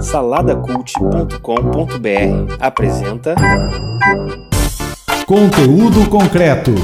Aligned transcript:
Saladacult.com.br 0.00 2.56
apresenta 2.58 3.36
Conteúdo 5.24 6.10
concreto. 6.10 6.74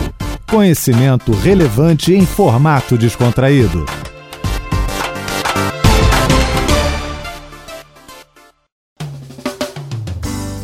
Conhecimento 0.49 1.33
relevante 1.33 2.15
em 2.15 2.25
formato 2.25 2.97
descontraído. 2.97 3.85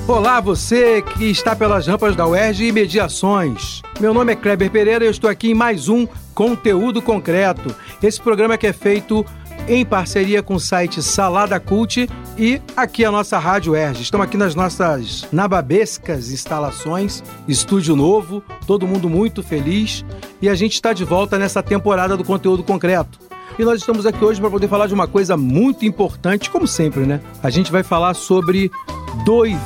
Olá, 0.07 0.41
você 0.41 1.03
que 1.03 1.31
está 1.31 1.57
pelas 1.57 1.89
rampas 1.89 2.15
da 2.15 2.29
UERJ 2.29 2.69
e 2.69 2.73
Mediações. 2.73 3.83
Meu 3.99 4.15
nome 4.15 4.33
é 4.33 4.37
Kleber 4.37 4.71
Pereira 4.71 5.05
e 5.05 5.09
eu 5.09 5.11
estou 5.11 5.29
aqui 5.29 5.51
em 5.51 5.55
mais 5.55 5.89
um 5.89 6.07
Conteúdo 6.33 7.03
Concreto. 7.03 7.75
Esse 8.01 8.21
programa 8.21 8.57
que 8.57 8.67
é 8.67 8.73
feito 8.73 9.27
em 9.71 9.85
parceria 9.85 10.43
com 10.43 10.55
o 10.55 10.61
site 10.61 11.01
Salada 11.01 11.61
Cult 11.61 12.09
e 12.37 12.61
aqui 12.77 13.05
a 13.05 13.11
nossa 13.11 13.39
Rádio 13.39 13.77
Erge. 13.77 14.03
Estamos 14.03 14.27
aqui 14.27 14.37
nas 14.37 14.53
nossas 14.57 15.29
nababescas 15.31 16.33
instalações, 16.33 17.23
estúdio 17.47 17.95
novo, 17.95 18.43
todo 18.67 18.87
mundo 18.87 19.09
muito 19.09 19.45
feliz 19.45 20.05
e 20.43 20.49
a 20.49 20.57
gente 20.57 20.73
está 20.73 20.93
de 20.93 21.05
volta 21.05 21.39
nessa 21.39 21.63
temporada 21.63 22.17
do 22.17 22.25
conteúdo 22.25 22.65
concreto. 22.65 23.21
E 23.57 23.65
nós 23.65 23.79
estamos 23.79 24.07
aqui 24.07 24.25
hoje 24.25 24.41
para 24.41 24.51
poder 24.51 24.67
falar 24.67 24.89
de 24.89 24.95
uma 24.95 25.07
coisa 25.07 25.37
muito 25.37 25.85
importante, 25.85 26.51
como 26.51 26.67
sempre, 26.67 27.07
né? 27.07 27.21
A 27.41 27.49
gente 27.49 27.71
vai 27.71 27.85
falar 27.85 28.15
sobre 28.15 28.73
Doe. 29.25 29.57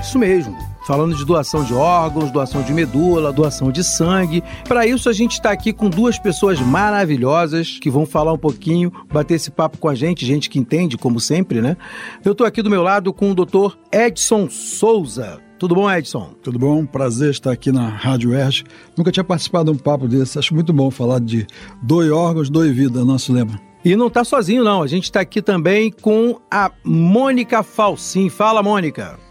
Isso 0.00 0.20
mesmo 0.20 0.75
falando 0.86 1.16
de 1.16 1.24
doação 1.24 1.64
de 1.64 1.74
órgãos, 1.74 2.30
doação 2.30 2.62
de 2.62 2.72
medula, 2.72 3.32
doação 3.32 3.72
de 3.72 3.82
sangue. 3.82 4.42
Para 4.68 4.86
isso, 4.86 5.08
a 5.08 5.12
gente 5.12 5.32
está 5.32 5.50
aqui 5.50 5.72
com 5.72 5.90
duas 5.90 6.16
pessoas 6.16 6.60
maravilhosas 6.60 7.80
que 7.80 7.90
vão 7.90 8.06
falar 8.06 8.32
um 8.32 8.38
pouquinho, 8.38 8.92
bater 9.12 9.34
esse 9.34 9.50
papo 9.50 9.78
com 9.78 9.88
a 9.88 9.96
gente, 9.96 10.24
gente 10.24 10.48
que 10.48 10.60
entende, 10.60 10.96
como 10.96 11.18
sempre, 11.18 11.60
né? 11.60 11.76
Eu 12.24 12.32
estou 12.32 12.46
aqui 12.46 12.62
do 12.62 12.70
meu 12.70 12.82
lado 12.82 13.12
com 13.12 13.32
o 13.32 13.34
doutor 13.34 13.76
Edson 13.90 14.48
Souza. 14.48 15.40
Tudo 15.58 15.74
bom, 15.74 15.90
Edson? 15.90 16.34
Tudo 16.40 16.56
bom, 16.56 16.86
prazer 16.86 17.30
estar 17.30 17.50
aqui 17.50 17.72
na 17.72 17.88
Rádio 17.88 18.32
Erge. 18.32 18.62
Nunca 18.96 19.10
tinha 19.10 19.24
participado 19.24 19.72
de 19.72 19.76
um 19.76 19.80
papo 19.80 20.06
desse, 20.06 20.38
acho 20.38 20.54
muito 20.54 20.72
bom 20.72 20.88
falar 20.90 21.18
de 21.18 21.48
doe 21.82 22.10
órgãos, 22.10 22.48
doe 22.48 22.70
vida, 22.70 23.04
nosso 23.04 23.32
lema. 23.32 23.60
E 23.84 23.96
não 23.96 24.06
está 24.06 24.22
sozinho, 24.22 24.62
não. 24.62 24.82
A 24.82 24.86
gente 24.86 25.04
está 25.04 25.20
aqui 25.20 25.42
também 25.42 25.90
com 25.90 26.38
a 26.48 26.70
Mônica 26.84 27.62
Falsim. 27.64 28.28
Fala, 28.28 28.62
Mônica. 28.62 29.25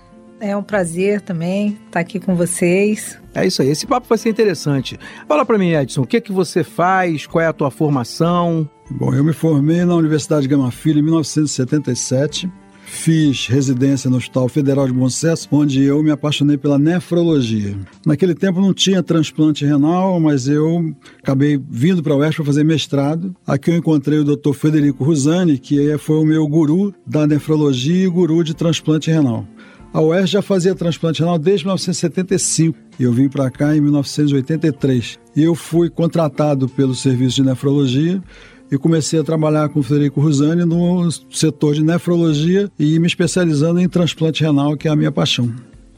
É 0.45 0.55
um 0.55 0.61
prazer 0.61 1.21
também 1.21 1.75
estar 1.87 1.99
aqui 1.99 2.19
com 2.19 2.35
vocês. 2.35 3.17
É 3.33 3.47
isso 3.47 3.63
aí, 3.63 3.69
esse 3.69 3.87
papo 3.87 4.07
vai 4.07 4.15
ser 4.15 4.29
interessante. 4.29 4.95
Fala 5.27 5.43
para 5.43 5.57
mim, 5.57 5.73
Edson, 5.73 6.03
o 6.03 6.05
que 6.05 6.17
é 6.17 6.21
que 6.21 6.31
você 6.31 6.63
faz? 6.63 7.25
Qual 7.25 7.43
é 7.43 7.47
a 7.47 7.51
tua 7.51 7.71
formação? 7.71 8.69
Bom, 8.91 9.11
eu 9.11 9.23
me 9.23 9.33
formei 9.33 9.83
na 9.85 9.95
Universidade 9.95 10.47
Gama 10.47 10.69
Filho 10.69 10.99
em 10.99 11.01
1977. 11.01 12.47
Fiz 12.85 13.47
residência 13.47 14.07
no 14.07 14.17
Hospital 14.17 14.47
Federal 14.47 14.85
de 14.85 14.93
Bom 14.93 15.09
Sucesso, 15.09 15.47
onde 15.51 15.83
eu 15.83 16.03
me 16.03 16.11
apaixonei 16.11 16.57
pela 16.57 16.77
nefrologia. 16.77 17.75
Naquele 18.05 18.35
tempo 18.35 18.61
não 18.61 18.71
tinha 18.71 19.01
transplante 19.01 19.65
renal, 19.65 20.19
mas 20.19 20.47
eu 20.47 20.95
acabei 21.23 21.59
vindo 21.67 22.03
para 22.03 22.13
a 22.13 22.17
UERJ 22.17 22.35
para 22.35 22.45
fazer 22.45 22.63
mestrado. 22.63 23.35
Aqui 23.47 23.71
eu 23.71 23.75
encontrei 23.75 24.19
o 24.19 24.23
Dr. 24.23 24.53
Federico 24.53 25.03
Rusani, 25.03 25.57
que 25.57 25.97
foi 25.97 26.17
o 26.17 26.25
meu 26.25 26.47
guru 26.47 26.93
da 27.03 27.25
nefrologia 27.25 28.05
e 28.05 28.09
guru 28.09 28.43
de 28.43 28.53
transplante 28.53 29.09
renal. 29.09 29.47
A 29.95 30.01
UERJ 30.01 30.33
já 30.33 30.41
fazia 30.41 30.75
transplante 30.75 31.21
renal 31.21 31.39
desde 31.39 31.65
1975 31.65 32.77
e 32.99 33.03
eu 33.03 33.13
vim 33.13 33.29
para 33.29 33.49
cá 33.49 33.73
em 33.73 33.79
1983. 33.79 35.17
E 35.33 35.41
eu 35.41 35.55
fui 35.55 35.89
contratado 35.89 36.67
pelo 36.67 36.93
serviço 36.93 37.37
de 37.37 37.43
nefrologia 37.43 38.21
e 38.69 38.77
comecei 38.77 39.21
a 39.21 39.23
trabalhar 39.23 39.69
com 39.69 39.79
o 39.79 39.83
Federico 39.83 40.19
Rusani 40.19 40.65
no 40.65 41.09
setor 41.31 41.75
de 41.75 41.81
nefrologia 41.81 42.69
e 42.77 42.99
me 42.99 43.07
especializando 43.07 43.79
em 43.79 43.87
transplante 43.87 44.43
renal, 44.43 44.75
que 44.75 44.89
é 44.89 44.91
a 44.91 44.97
minha 44.97 45.13
paixão. 45.13 45.49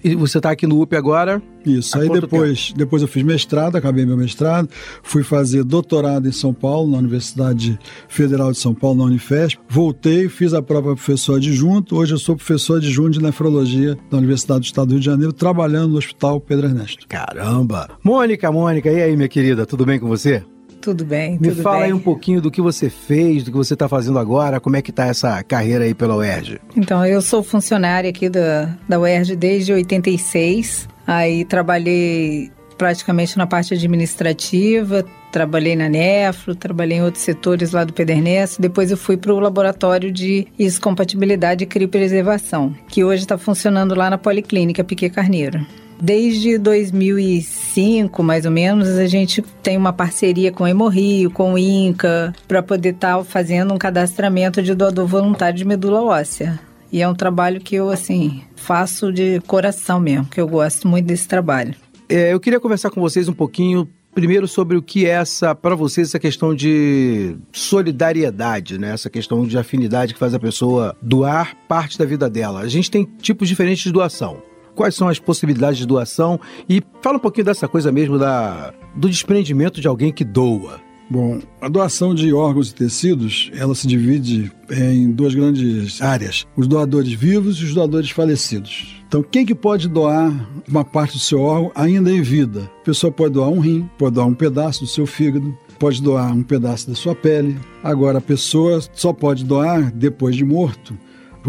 E 0.07 0.15
você 0.15 0.37
está 0.37 0.51
aqui 0.51 0.65
no 0.65 0.81
UP 0.81 0.95
agora? 0.95 1.41
Isso. 1.65 1.99
Aí 1.99 2.07
depois, 2.09 2.73
depois 2.75 3.01
eu 3.01 3.09
fiz 3.09 3.23
mestrado, 3.23 3.75
acabei 3.75 4.05
meu 4.05 4.15
mestrado, 4.15 4.69
fui 5.03 5.21
fazer 5.21 5.65
doutorado 5.65 6.29
em 6.29 6.31
São 6.31 6.53
Paulo, 6.53 6.89
na 6.89 6.97
Universidade 6.97 7.77
Federal 8.07 8.53
de 8.53 8.57
São 8.57 8.73
Paulo, 8.73 8.99
na 8.99 9.03
Unifesp. 9.03 9.59
Voltei, 9.67 10.29
fiz 10.29 10.53
a 10.53 10.61
prova 10.61 10.95
professor 10.95 11.35
adjunto. 11.35 11.97
Hoje 11.97 12.13
eu 12.13 12.17
sou 12.17 12.37
professor 12.37 12.77
adjunto 12.77 13.11
de 13.11 13.21
nefrologia 13.21 13.97
da 14.09 14.17
Universidade 14.17 14.61
do 14.61 14.65
Estado 14.65 14.87
do 14.87 14.91
Rio 14.91 14.99
de 15.01 15.05
Janeiro, 15.05 15.33
trabalhando 15.33 15.91
no 15.91 15.97
Hospital 15.97 16.39
Pedro 16.39 16.67
Ernesto. 16.67 17.05
Caramba! 17.07 17.89
Mônica, 18.01 18.49
Mônica, 18.49 18.89
e 18.89 19.01
aí, 19.01 19.15
minha 19.17 19.27
querida, 19.27 19.65
tudo 19.65 19.85
bem 19.85 19.99
com 19.99 20.07
você? 20.07 20.41
Tudo 20.87 21.03
bem, 21.03 21.33
Me 21.33 21.49
tudo 21.49 21.63
fala 21.63 21.79
bem. 21.79 21.85
aí 21.87 21.93
um 21.93 21.99
pouquinho 21.99 22.39
do 22.39 22.49
que 22.49 22.61
você 22.61 22.89
fez, 22.89 23.43
do 23.43 23.51
que 23.51 23.57
você 23.57 23.73
está 23.73 23.89
fazendo 23.89 24.17
agora, 24.17 24.57
como 24.57 24.77
é 24.77 24.81
que 24.81 24.89
tá 24.89 25.05
essa 25.05 25.43
carreira 25.43 25.83
aí 25.83 25.93
pela 25.93 26.15
UERJ? 26.15 26.61
Então, 26.77 27.05
eu 27.05 27.21
sou 27.21 27.43
funcionária 27.43 28.09
aqui 28.09 28.29
da, 28.29 28.73
da 28.87 28.97
UERJ 28.97 29.35
desde 29.35 29.73
86. 29.73 30.87
Aí 31.05 31.43
trabalhei 31.43 32.49
praticamente 32.77 33.37
na 33.37 33.45
parte 33.45 33.73
administrativa, 33.73 35.03
trabalhei 35.29 35.75
na 35.75 35.89
Nefro, 35.89 36.55
trabalhei 36.55 36.99
em 36.99 37.03
outros 37.03 37.23
setores 37.23 37.73
lá 37.73 37.83
do 37.83 37.91
Pedernesto. 37.91 38.61
Depois 38.61 38.89
eu 38.89 38.95
fui 38.95 39.17
para 39.17 39.33
o 39.33 39.39
laboratório 39.41 40.09
de 40.09 40.47
iscompatibilidade 40.57 41.65
e 41.65 41.67
criopreservação, 41.67 42.73
que 42.87 43.03
hoje 43.03 43.23
está 43.23 43.37
funcionando 43.37 43.93
lá 43.93 44.09
na 44.09 44.17
Policlínica 44.17 44.85
Piquet 44.85 45.09
Carneiro. 45.09 45.65
Desde 45.99 46.57
2005, 46.57 48.21
mais 48.21 48.45
ou 48.45 48.51
menos, 48.51 48.89
a 48.89 49.07
gente 49.07 49.41
tem 49.63 49.75
uma 49.75 49.91
parceria 49.91 50.51
com 50.51 50.63
o 50.63 50.67
Hemorrio, 50.67 51.31
com 51.31 51.53
o 51.53 51.57
INCA, 51.57 52.33
para 52.47 52.61
poder 52.61 52.93
estar 52.93 53.17
tá 53.17 53.23
fazendo 53.23 53.73
um 53.73 53.77
cadastramento 53.77 54.61
de 54.61 54.75
doador 54.75 55.07
voluntário 55.07 55.57
de 55.57 55.65
medula 55.65 56.03
óssea. 56.03 56.59
E 56.91 57.01
é 57.01 57.07
um 57.07 57.15
trabalho 57.15 57.59
que 57.59 57.75
eu, 57.75 57.89
assim, 57.89 58.41
faço 58.55 59.11
de 59.11 59.41
coração 59.41 59.99
mesmo, 59.99 60.25
que 60.25 60.39
eu 60.39 60.47
gosto 60.47 60.87
muito 60.87 61.05
desse 61.05 61.27
trabalho. 61.27 61.75
É, 62.07 62.31
eu 62.31 62.39
queria 62.39 62.59
conversar 62.59 62.89
com 62.89 63.01
vocês 63.01 63.27
um 63.27 63.33
pouquinho 63.33 63.87
primeiro 64.13 64.47
sobre 64.47 64.75
o 64.77 64.81
que 64.81 65.05
é 65.05 65.09
essa 65.09 65.53
para 65.53 65.75
vocês 65.75 66.07
essa 66.07 66.17
questão 66.17 66.55
de 66.55 67.35
solidariedade, 67.51 68.79
né? 68.79 68.91
Essa 68.91 69.09
questão 69.09 69.45
de 69.45 69.57
afinidade 69.57 70.13
que 70.13 70.19
faz 70.19 70.33
a 70.33 70.39
pessoa 70.39 70.95
doar 71.01 71.55
parte 71.67 71.99
da 71.99 72.05
vida 72.05 72.29
dela. 72.29 72.61
A 72.61 72.67
gente 72.67 72.89
tem 72.89 73.07
tipos 73.21 73.47
diferentes 73.47 73.83
de 73.83 73.91
doação. 73.91 74.41
Quais 74.77 74.93
são 74.93 75.07
as 75.07 75.17
possibilidades 75.17 75.79
de 75.79 75.87
doação? 75.87 76.39
E 76.69 76.83
fala 77.01 77.17
um 77.17 77.19
pouquinho 77.19 77.45
dessa 77.45 77.67
coisa 77.67 77.91
mesmo 77.91 78.19
da, 78.19 78.71
do 78.95 79.09
desprendimento 79.09 79.81
de 79.81 79.87
alguém 79.87 80.13
que 80.13 80.23
doa. 80.23 80.79
Bom, 81.09 81.39
a 81.59 81.67
doação 81.67 82.13
de 82.13 82.31
órgãos 82.31 82.69
e 82.69 82.75
tecidos, 82.75 83.49
ela 83.55 83.73
se 83.73 83.87
divide 83.87 84.51
em 84.69 85.09
duas 85.09 85.33
grandes 85.33 85.99
áreas: 85.99 86.45
os 86.55 86.67
doadores 86.67 87.11
vivos 87.11 87.57
e 87.57 87.63
os 87.63 87.73
doadores 87.73 88.11
falecidos. 88.11 89.01
Então, 89.07 89.23
quem 89.23 89.47
que 89.47 89.55
pode 89.55 89.87
doar 89.87 90.31
uma 90.69 90.85
parte 90.85 91.13
do 91.13 91.19
seu 91.19 91.41
órgão 91.41 91.71
ainda 91.73 92.11
em 92.11 92.21
vida? 92.21 92.69
A 92.81 92.85
pessoa 92.85 93.11
pode 93.11 93.33
doar 93.33 93.49
um 93.49 93.59
rim, 93.59 93.89
pode 93.97 94.13
doar 94.13 94.27
um 94.27 94.35
pedaço 94.35 94.81
do 94.81 94.87
seu 94.87 95.07
fígado, 95.07 95.57
pode 95.79 96.03
doar 96.03 96.31
um 96.31 96.43
pedaço 96.43 96.87
da 96.87 96.95
sua 96.95 97.15
pele. 97.15 97.57
Agora, 97.83 98.19
a 98.19 98.21
pessoa 98.21 98.79
só 98.93 99.11
pode 99.11 99.43
doar 99.43 99.91
depois 99.91 100.35
de 100.35 100.45
morto 100.45 100.93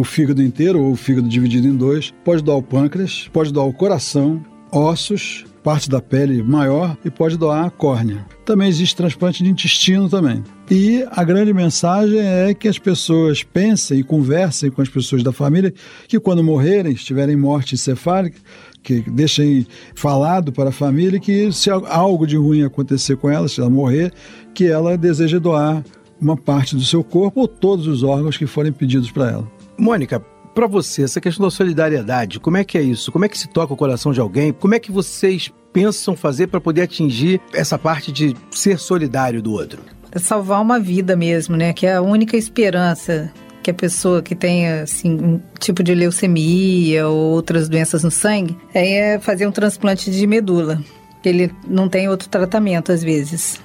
o 0.01 0.05
fígado 0.05 0.43
inteiro 0.43 0.83
ou 0.83 0.93
o 0.93 0.97
fígado 0.97 1.29
dividido 1.29 1.67
em 1.67 1.77
dois, 1.77 2.13
pode 2.25 2.43
doar 2.43 2.59
o 2.59 2.63
pâncreas, 2.63 3.29
pode 3.33 3.53
doar 3.53 3.67
o 3.67 3.73
coração, 3.73 4.43
ossos, 4.71 5.45
parte 5.63 5.91
da 5.91 6.01
pele 6.01 6.43
maior 6.43 6.97
e 7.05 7.11
pode 7.11 7.37
doar 7.37 7.67
a 7.67 7.71
córnea. 7.71 8.25
Também 8.45 8.69
existe 8.69 8.97
transplante 8.97 9.43
de 9.43 9.51
intestino 9.51 10.09
também. 10.09 10.43
E 10.71 11.05
a 11.11 11.23
grande 11.25 11.53
mensagem 11.53 12.19
é 12.21 12.55
que 12.55 12.69
as 12.69 12.79
pessoas 12.79 13.43
pensem 13.43 14.01
e 14.01 14.05
conversem 14.05 14.71
com 14.71 14.81
as 14.81 14.89
pessoas 14.89 15.23
da 15.23 15.33
família 15.33 15.73
que 16.07 16.19
quando 16.19 16.43
morrerem, 16.43 16.93
estiverem 16.93 17.37
morte 17.37 17.75
encefálica, 17.75 18.39
que 18.83 19.01
deixem 19.11 19.67
falado 19.95 20.53
para 20.53 20.71
a 20.71 20.73
família 20.73 21.21
que 21.21 21.53
se 21.53 21.69
algo 21.71 22.27
de 22.27 22.37
ruim 22.37 22.63
acontecer 22.63 23.17
com 23.17 23.29
ela, 23.29 23.49
se 23.49 23.61
ela 23.61 23.69
morrer, 23.69 24.13
que 24.55 24.67
ela 24.67 24.97
deseja 24.97 25.39
doar 25.39 25.85
uma 26.21 26.37
parte 26.37 26.75
do 26.75 26.83
seu 26.83 27.05
corpo 27.05 27.41
ou 27.41 27.49
todos 27.49 27.87
os 27.87 28.03
órgãos 28.03 28.37
que 28.37 28.47
forem 28.47 28.73
pedidos 28.73 29.11
para 29.11 29.31
ela. 29.31 29.58
Mônica, 29.79 30.21
para 30.55 30.67
você, 30.67 31.05
essa 31.05 31.21
questão 31.21 31.47
da 31.47 31.51
solidariedade, 31.51 32.41
como 32.41 32.57
é 32.57 32.65
que 32.65 32.77
é 32.77 32.83
isso? 32.83 33.13
Como 33.13 33.25
é 33.25 33.29
que 33.29 33.39
se 33.39 33.49
toca 33.49 33.73
o 33.73 33.77
coração 33.77 34.13
de 34.13 34.19
alguém? 34.19 34.53
Como 34.53 34.75
é 34.75 34.81
que 34.81 34.91
vocês 34.91 35.53
pensam 35.73 36.17
fazer 36.17 36.49
para 36.49 36.61
poder 36.61 36.83
atingir 36.83 37.41
essa 37.55 37.79
parte 37.79 38.11
de 38.11 38.35
ser 38.51 38.79
solidário 38.79 39.41
do 39.41 39.53
outro? 39.53 39.81
É 40.11 40.19
salvar 40.19 40.61
uma 40.61 40.81
vida 40.81 41.15
mesmo, 41.15 41.57
né? 41.57 41.73
Que 41.73 41.87
é 41.87 41.95
a 41.95 42.03
única 42.03 42.37
esperança 42.37 43.33
que 43.63 43.71
a 43.71 43.75
pessoa 43.75 44.23
que 44.23 44.35
tenha 44.35 44.83
assim, 44.83 45.13
um 45.13 45.41
tipo 45.61 45.83
de 45.83 45.95
leucemia 45.95 47.07
ou 47.07 47.33
outras 47.33 47.69
doenças 47.69 48.03
no 48.03 48.11
sangue 48.11 48.57
é 48.75 49.19
fazer 49.21 49.47
um 49.47 49.53
transplante 49.53 50.11
de 50.11 50.27
medula. 50.27 50.83
Ele 51.25 51.53
não 51.69 51.89
tem 51.89 52.09
outro 52.09 52.29
tratamento 52.29 52.91
às 52.91 53.05
vezes. 53.05 53.61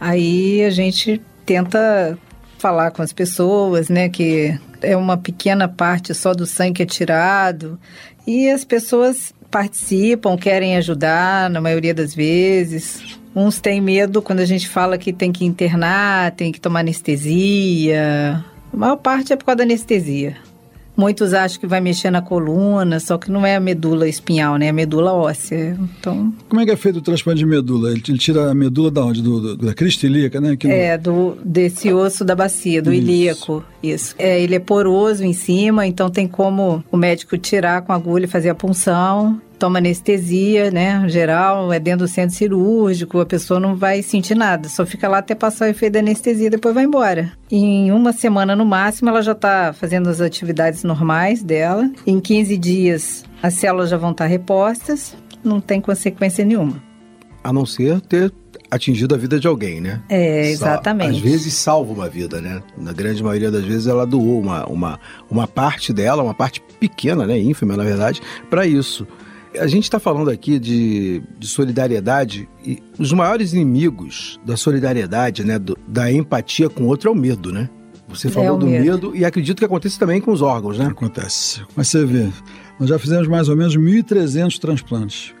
Aí 0.00 0.64
a 0.64 0.70
gente 0.70 1.20
tenta 1.44 2.18
falar 2.62 2.92
com 2.92 3.02
as 3.02 3.12
pessoas, 3.12 3.88
né, 3.88 4.08
que 4.08 4.56
é 4.80 4.96
uma 4.96 5.16
pequena 5.16 5.66
parte 5.66 6.14
só 6.14 6.32
do 6.32 6.46
sangue 6.46 6.74
que 6.74 6.82
é 6.84 6.86
tirado 6.86 7.76
e 8.24 8.48
as 8.48 8.64
pessoas 8.64 9.34
participam, 9.50 10.36
querem 10.36 10.76
ajudar 10.76 11.50
na 11.50 11.60
maioria 11.60 11.92
das 11.92 12.14
vezes. 12.14 13.18
Uns 13.34 13.60
têm 13.60 13.80
medo 13.80 14.22
quando 14.22 14.38
a 14.38 14.44
gente 14.44 14.68
fala 14.68 14.96
que 14.96 15.12
tem 15.12 15.32
que 15.32 15.44
internar, 15.44 16.30
tem 16.30 16.52
que 16.52 16.60
tomar 16.60 16.80
anestesia. 16.80 18.44
A 18.72 18.76
maior 18.76 18.96
parte 18.96 19.32
é 19.32 19.36
por 19.36 19.44
causa 19.44 19.56
da 19.56 19.64
anestesia. 19.64 20.36
Muitos 20.96 21.32
acham 21.32 21.58
que 21.58 21.66
vai 21.66 21.80
mexer 21.80 22.10
na 22.10 22.20
coluna, 22.20 23.00
só 23.00 23.16
que 23.16 23.30
não 23.30 23.46
é 23.46 23.56
a 23.56 23.60
medula 23.60 24.06
espinhal, 24.06 24.56
né? 24.56 24.66
É 24.66 24.68
a 24.68 24.72
medula 24.74 25.12
óssea. 25.14 25.76
Então, 25.98 26.32
Como 26.48 26.60
é 26.60 26.64
que 26.66 26.70
é 26.70 26.76
feito 26.76 26.98
o 26.98 27.02
transplante 27.02 27.38
de 27.38 27.46
medula? 27.46 27.90
Ele, 27.90 28.00
tira 28.18 28.50
a 28.50 28.54
medula 28.54 28.90
da 28.90 29.02
onde? 29.04 29.22
Do, 29.22 29.40
do- 29.40 29.56
da 29.66 29.72
crista 29.74 30.06
ilíaca, 30.06 30.38
né? 30.40 30.56
No- 30.62 30.70
é 30.70 30.98
do 30.98 31.36
desse 31.42 31.92
osso 31.92 32.24
da 32.24 32.34
bacia, 32.34 32.82
do 32.82 32.92
Isso. 32.92 33.02
ilíaco. 33.02 33.64
Isso. 33.82 34.14
É, 34.18 34.40
ele 34.40 34.54
é 34.54 34.58
poroso 34.58 35.24
em 35.24 35.32
cima, 35.32 35.86
então 35.86 36.10
tem 36.10 36.28
como 36.28 36.84
o 36.92 36.96
médico 36.96 37.38
tirar 37.38 37.82
com 37.82 37.92
a 37.92 37.96
agulha 37.96 38.24
e 38.26 38.28
fazer 38.28 38.50
a 38.50 38.54
punção. 38.54 39.40
Toma 39.62 39.78
anestesia, 39.78 40.72
né? 40.72 41.08
Geral, 41.08 41.72
é 41.72 41.78
dentro 41.78 42.04
do 42.04 42.08
centro 42.08 42.34
cirúrgico, 42.34 43.20
a 43.20 43.24
pessoa 43.24 43.60
não 43.60 43.76
vai 43.76 44.02
sentir 44.02 44.34
nada, 44.34 44.68
só 44.68 44.84
fica 44.84 45.06
lá 45.06 45.18
até 45.18 45.36
passar 45.36 45.66
o 45.66 45.68
efeito 45.68 45.92
da 45.92 46.00
anestesia 46.00 46.48
e 46.48 46.50
depois 46.50 46.74
vai 46.74 46.82
embora. 46.82 47.30
Em 47.48 47.92
uma 47.92 48.12
semana 48.12 48.56
no 48.56 48.66
máximo, 48.66 49.08
ela 49.08 49.22
já 49.22 49.30
está 49.30 49.72
fazendo 49.72 50.08
as 50.10 50.20
atividades 50.20 50.82
normais 50.82 51.44
dela. 51.44 51.88
Em 52.04 52.18
15 52.18 52.58
dias, 52.58 53.24
as 53.40 53.54
células 53.54 53.88
já 53.88 53.96
vão 53.96 54.10
estar 54.10 54.26
repostas, 54.26 55.14
não 55.44 55.60
tem 55.60 55.80
consequência 55.80 56.44
nenhuma. 56.44 56.82
A 57.44 57.52
não 57.52 57.64
ser 57.64 58.00
ter 58.00 58.32
atingido 58.68 59.14
a 59.14 59.18
vida 59.18 59.38
de 59.38 59.46
alguém, 59.46 59.80
né? 59.80 60.00
É, 60.08 60.50
exatamente. 60.50 61.18
Às 61.18 61.18
vezes 61.18 61.54
salva 61.54 61.92
uma 61.92 62.08
vida, 62.08 62.40
né? 62.40 62.60
Na 62.76 62.92
grande 62.92 63.22
maioria 63.22 63.50
das 63.50 63.64
vezes 63.64 63.86
ela 63.86 64.04
doou 64.04 64.40
uma, 64.40 64.66
uma, 64.66 64.98
uma 65.30 65.46
parte 65.46 65.92
dela, 65.92 66.20
uma 66.20 66.34
parte 66.34 66.60
pequena, 66.80 67.28
né? 67.28 67.38
ínfima, 67.38 67.76
na 67.76 67.84
verdade, 67.84 68.20
para 68.50 68.66
isso. 68.66 69.06
A 69.58 69.66
gente 69.66 69.84
está 69.84 69.98
falando 70.00 70.30
aqui 70.30 70.58
de, 70.58 71.22
de 71.38 71.46
solidariedade 71.46 72.48
e 72.64 72.82
os 72.98 73.12
maiores 73.12 73.52
inimigos 73.52 74.40
da 74.46 74.56
solidariedade, 74.56 75.44
né? 75.44 75.58
do- 75.58 75.76
da 75.86 76.10
empatia 76.10 76.68
com 76.70 76.84
o 76.84 76.86
outro 76.86 77.08
é 77.10 77.12
o 77.12 77.14
medo, 77.14 77.52
né? 77.52 77.68
Você 78.08 78.28
falou 78.28 78.56
o 78.56 78.58
do 78.58 78.66
medo. 78.66 78.84
medo 78.84 79.16
e 79.16 79.24
acredito 79.24 79.58
que 79.58 79.64
acontece 79.64 79.98
também 79.98 80.20
com 80.20 80.32
os 80.32 80.42
órgãos, 80.42 80.78
né? 80.78 80.86
Acontece. 80.86 81.62
Mas 81.76 81.88
você 81.88 82.04
vê, 82.04 82.28
nós 82.78 82.88
já 82.88 82.98
fizemos 82.98 83.26
mais 83.28 83.48
ou 83.48 83.56
menos 83.56 83.76
1.300 83.76 84.58
transplantes. 84.58 85.34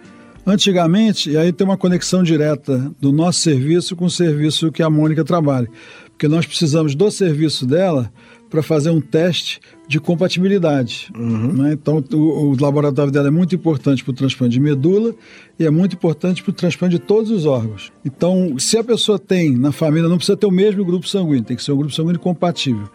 Antigamente, 0.44 1.30
e 1.30 1.36
aí 1.36 1.52
tem 1.52 1.64
uma 1.66 1.76
conexão 1.76 2.22
direta 2.22 2.90
do 3.00 3.12
nosso 3.12 3.38
serviço 3.40 3.94
com 3.94 4.06
o 4.06 4.10
serviço 4.10 4.72
que 4.72 4.82
a 4.82 4.90
Mônica 4.90 5.24
trabalha. 5.24 5.68
Porque 6.10 6.26
nós 6.26 6.44
precisamos 6.46 6.94
do 6.94 7.10
serviço 7.10 7.64
dela 7.66 8.12
para 8.52 8.62
fazer 8.62 8.90
um 8.90 9.00
teste 9.00 9.62
de 9.88 9.98
compatibilidade. 9.98 11.10
né? 11.54 11.72
Então, 11.72 12.04
o, 12.12 12.50
o 12.50 12.56
laboratório 12.60 13.10
dela 13.10 13.28
é 13.28 13.30
muito 13.30 13.54
importante 13.54 14.04
para 14.04 14.10
o 14.10 14.14
transplante 14.14 14.52
de 14.52 14.60
medula 14.60 15.14
e 15.58 15.64
é 15.64 15.70
muito 15.70 15.96
importante 15.96 16.42
para 16.42 16.50
o 16.50 16.52
transplante 16.52 16.96
de 16.96 17.02
todos 17.02 17.30
os 17.30 17.46
órgãos. 17.46 17.90
Então, 18.04 18.58
se 18.58 18.76
a 18.76 18.84
pessoa 18.84 19.18
tem 19.18 19.56
na 19.56 19.72
família, 19.72 20.06
não 20.06 20.18
precisa 20.18 20.36
ter 20.36 20.44
o 20.44 20.50
mesmo 20.50 20.84
grupo 20.84 21.08
sanguíneo, 21.08 21.44
tem 21.44 21.56
que 21.56 21.62
ser 21.62 21.72
um 21.72 21.78
grupo 21.78 21.94
sanguíneo 21.94 22.20
compatível. 22.20 22.90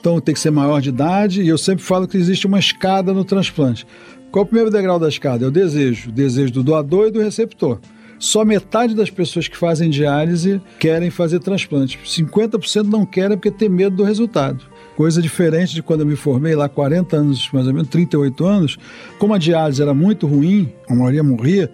Então 0.00 0.20
tem 0.20 0.34
que 0.34 0.40
ser 0.40 0.50
maior 0.50 0.80
de 0.80 0.88
idade 0.88 1.42
e 1.42 1.48
eu 1.48 1.58
sempre 1.58 1.84
falo 1.84 2.06
que 2.06 2.16
existe 2.16 2.46
uma 2.46 2.58
escada 2.58 3.12
no 3.12 3.24
transplante. 3.24 3.86
Qual 4.30 4.42
é 4.42 4.44
o 4.44 4.46
primeiro 4.46 4.70
degrau 4.70 4.98
da 4.98 5.08
escada? 5.08 5.44
É 5.44 5.48
o 5.48 5.50
desejo. 5.50 6.10
O 6.10 6.12
desejo 6.12 6.52
do 6.52 6.62
doador 6.62 7.08
e 7.08 7.10
do 7.10 7.20
receptor. 7.20 7.80
Só 8.18 8.44
metade 8.44 8.94
das 8.94 9.10
pessoas 9.10 9.46
que 9.48 9.56
fazem 9.56 9.90
diálise 9.90 10.60
querem 10.78 11.10
fazer 11.10 11.40
transplante. 11.40 11.98
50% 12.04 12.84
não 12.84 13.04
querem 13.04 13.36
porque 13.36 13.50
tem 13.50 13.68
medo 13.68 13.96
do 13.96 14.04
resultado. 14.04 14.64
Coisa 14.96 15.20
diferente 15.20 15.74
de 15.74 15.82
quando 15.82 16.00
eu 16.00 16.06
me 16.06 16.16
formei 16.16 16.54
lá 16.54 16.70
40 16.70 17.16
anos, 17.16 17.50
mais 17.52 17.66
ou 17.66 17.74
menos 17.74 17.88
38 17.88 18.46
anos, 18.46 18.78
como 19.18 19.34
a 19.34 19.38
diálise 19.38 19.82
era 19.82 19.92
muito 19.92 20.26
ruim, 20.26 20.72
a 20.88 20.94
maioria 20.94 21.22
morria, 21.22 21.70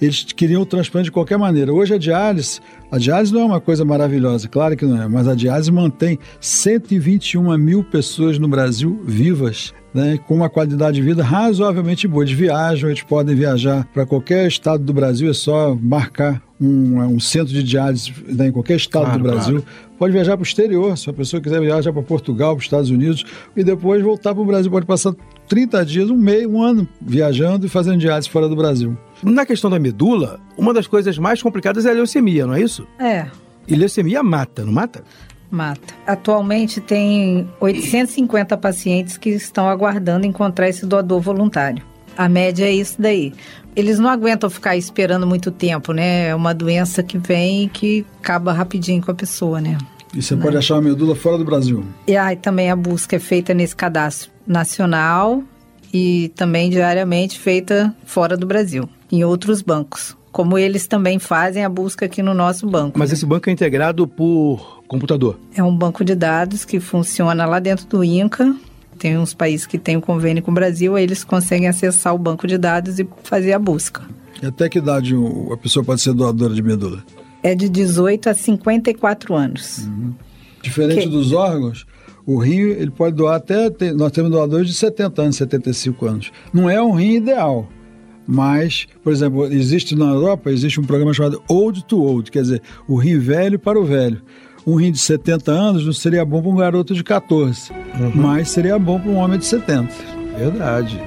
eles 0.00 0.24
queriam 0.24 0.62
o 0.62 0.66
transplante 0.66 1.04
de 1.04 1.12
qualquer 1.12 1.38
maneira. 1.38 1.72
Hoje 1.72 1.94
a 1.94 1.98
diálise, 1.98 2.60
a 2.90 2.98
diálise 2.98 3.32
não 3.32 3.42
é 3.42 3.44
uma 3.44 3.60
coisa 3.60 3.84
maravilhosa, 3.84 4.48
claro 4.48 4.76
que 4.76 4.84
não 4.84 5.00
é, 5.00 5.06
mas 5.06 5.28
a 5.28 5.34
diálise 5.34 5.70
mantém 5.70 6.18
121 6.40 7.56
mil 7.56 7.84
pessoas 7.84 8.38
no 8.38 8.48
Brasil 8.48 9.00
vivas. 9.04 9.72
Né, 9.94 10.18
com 10.26 10.34
uma 10.34 10.48
qualidade 10.48 10.96
de 10.96 11.02
vida 11.02 11.22
razoavelmente 11.22 12.08
boa. 12.08 12.24
Eles 12.24 12.32
viajam, 12.32 12.88
eles 12.88 13.02
podem 13.02 13.36
viajar 13.36 13.86
para 13.92 14.06
qualquer 14.06 14.46
estado 14.46 14.82
do 14.82 14.90
Brasil, 14.90 15.28
é 15.28 15.34
só 15.34 15.74
marcar 15.78 16.42
um, 16.58 16.98
um 16.98 17.20
centro 17.20 17.52
de 17.52 17.62
diálise 17.62 18.10
né, 18.26 18.46
em 18.46 18.52
qualquer 18.52 18.76
estado 18.76 19.04
Claro, 19.04 19.22
do 19.22 19.28
Brasil. 19.28 19.64
Pode 20.02 20.12
viajar 20.14 20.36
para 20.36 20.42
o 20.42 20.42
exterior, 20.42 20.98
se 20.98 21.08
a 21.08 21.12
pessoa 21.12 21.40
quiser 21.40 21.60
viajar 21.60 21.92
para 21.92 22.02
Portugal, 22.02 22.54
para 22.56 22.58
os 22.58 22.64
Estados 22.64 22.90
Unidos, 22.90 23.24
e 23.54 23.62
depois 23.62 24.02
voltar 24.02 24.34
para 24.34 24.42
o 24.42 24.44
Brasil. 24.44 24.68
Pode 24.68 24.84
passar 24.84 25.14
30 25.46 25.86
dias, 25.86 26.10
um 26.10 26.16
mês, 26.16 26.44
um 26.44 26.60
ano 26.60 26.88
viajando 27.00 27.66
e 27.66 27.68
fazendo 27.68 27.98
diálise 27.98 28.28
fora 28.28 28.48
do 28.48 28.56
Brasil. 28.56 28.98
Na 29.22 29.46
questão 29.46 29.70
da 29.70 29.78
medula, 29.78 30.40
uma 30.58 30.74
das 30.74 30.88
coisas 30.88 31.16
mais 31.18 31.40
complicadas 31.40 31.86
é 31.86 31.90
a 31.90 31.92
leucemia, 31.92 32.44
não 32.48 32.54
é 32.54 32.60
isso? 32.60 32.84
É, 32.98 33.28
E 33.68 33.76
leucemia 33.76 34.24
mata, 34.24 34.64
não 34.64 34.72
mata? 34.72 35.04
mata. 35.48 35.94
Atualmente 36.04 36.80
tem 36.80 37.48
850 37.60 38.56
pacientes 38.56 39.16
que 39.16 39.30
estão 39.30 39.68
aguardando 39.68 40.26
encontrar 40.26 40.68
esse 40.68 40.84
doador 40.84 41.20
voluntário. 41.20 41.91
A 42.16 42.28
média 42.28 42.64
é 42.64 42.72
isso 42.72 43.00
daí. 43.00 43.32
Eles 43.74 43.98
não 43.98 44.10
aguentam 44.10 44.50
ficar 44.50 44.76
esperando 44.76 45.26
muito 45.26 45.50
tempo, 45.50 45.92
né? 45.92 46.28
É 46.28 46.34
uma 46.34 46.52
doença 46.52 47.02
que 47.02 47.16
vem 47.16 47.64
e 47.64 47.68
que 47.68 48.04
acaba 48.20 48.52
rapidinho 48.52 49.02
com 49.02 49.10
a 49.10 49.14
pessoa, 49.14 49.60
né? 49.60 49.78
E 50.14 50.20
você 50.22 50.36
pode 50.36 50.56
achar 50.58 50.74
uma 50.74 50.82
medula 50.82 51.14
fora 51.14 51.38
do 51.38 51.44
Brasil. 51.44 51.84
E 52.06 52.16
aí 52.16 52.36
também 52.36 52.70
a 52.70 52.76
busca 52.76 53.16
é 53.16 53.18
feita 53.18 53.54
nesse 53.54 53.74
cadastro 53.74 54.30
nacional 54.46 55.42
e 55.92 56.30
também 56.36 56.68
diariamente 56.68 57.38
feita 57.38 57.94
fora 58.04 58.36
do 58.36 58.46
Brasil, 58.46 58.88
em 59.10 59.24
outros 59.24 59.62
bancos. 59.62 60.16
Como 60.30 60.58
eles 60.58 60.86
também 60.86 61.18
fazem 61.18 61.64
a 61.64 61.68
busca 61.68 62.06
aqui 62.06 62.22
no 62.22 62.34
nosso 62.34 62.66
banco. 62.66 62.98
Mas 62.98 63.12
esse 63.12 63.24
banco 63.24 63.48
é 63.48 63.52
integrado 63.52 64.06
por 64.06 64.82
computador. 64.86 65.38
É 65.54 65.62
um 65.62 65.74
banco 65.74 66.04
de 66.04 66.14
dados 66.14 66.64
que 66.64 66.80
funciona 66.80 67.46
lá 67.46 67.58
dentro 67.58 67.86
do 67.86 68.04
INCA. 68.04 68.54
Tem 69.02 69.18
uns 69.18 69.34
países 69.34 69.66
que 69.66 69.78
têm 69.78 69.96
um 69.96 70.00
convênio 70.00 70.44
com 70.44 70.52
o 70.52 70.54
Brasil, 70.54 70.94
aí 70.94 71.02
eles 71.02 71.24
conseguem 71.24 71.66
acessar 71.66 72.14
o 72.14 72.18
banco 72.18 72.46
de 72.46 72.56
dados 72.56 73.00
e 73.00 73.08
fazer 73.24 73.52
a 73.52 73.58
busca. 73.58 74.00
E 74.40 74.46
até 74.46 74.68
que 74.68 74.78
idade 74.78 75.12
o- 75.16 75.52
a 75.52 75.56
pessoa 75.56 75.84
pode 75.84 76.00
ser 76.00 76.12
doadora 76.14 76.54
de 76.54 76.62
medula? 76.62 77.02
É 77.42 77.52
de 77.52 77.68
18 77.68 78.28
a 78.30 78.34
54 78.34 79.34
anos. 79.34 79.88
Diferente 80.62 81.00
Que- 81.00 81.08
dos 81.08 81.32
órgãos, 81.32 81.84
o 82.24 82.38
rim 82.38 82.60
ele 82.60 82.92
pode 82.92 83.16
doar 83.16 83.34
até. 83.38 83.68
nós 83.92 84.12
temos 84.12 84.30
doadores 84.30 84.68
de 84.68 84.74
70 84.74 85.20
anos, 85.22 85.34
75 85.34 86.06
anos. 86.06 86.30
Não 86.54 86.70
é 86.70 86.80
um 86.80 86.92
rim 86.92 87.14
ideal. 87.16 87.68
Mas, 88.24 88.86
por 89.02 89.12
exemplo, 89.12 89.46
existe 89.52 89.96
na 89.96 90.04
Europa, 90.06 90.48
existe 90.52 90.78
um 90.78 90.84
programa 90.84 91.12
chamado 91.12 91.42
Old 91.48 91.84
to 91.86 92.00
Old, 92.00 92.30
quer 92.30 92.42
dizer, 92.42 92.62
o 92.86 92.94
rim 92.94 93.18
velho 93.18 93.58
para 93.58 93.80
o 93.80 93.84
velho. 93.84 94.22
Um 94.66 94.76
rim 94.76 94.92
de 94.92 94.98
70 94.98 95.50
anos 95.50 95.84
não 95.84 95.92
seria 95.92 96.24
bom 96.24 96.40
para 96.40 96.50
um 96.50 96.56
garoto 96.56 96.94
de 96.94 97.02
14, 97.02 97.72
mas 98.14 98.50
seria 98.50 98.78
bom 98.78 99.00
para 99.00 99.10
um 99.10 99.16
homem 99.16 99.38
de 99.38 99.44
70. 99.44 99.92
Verdade. 100.38 101.00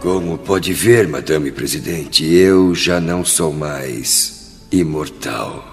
Como 0.00 0.38
pode 0.38 0.72
ver, 0.72 1.08
Madame 1.08 1.50
Presidente, 1.50 2.24
eu 2.24 2.74
já 2.74 3.00
não 3.00 3.24
sou 3.24 3.52
mais 3.52 4.60
imortal. 4.70 5.64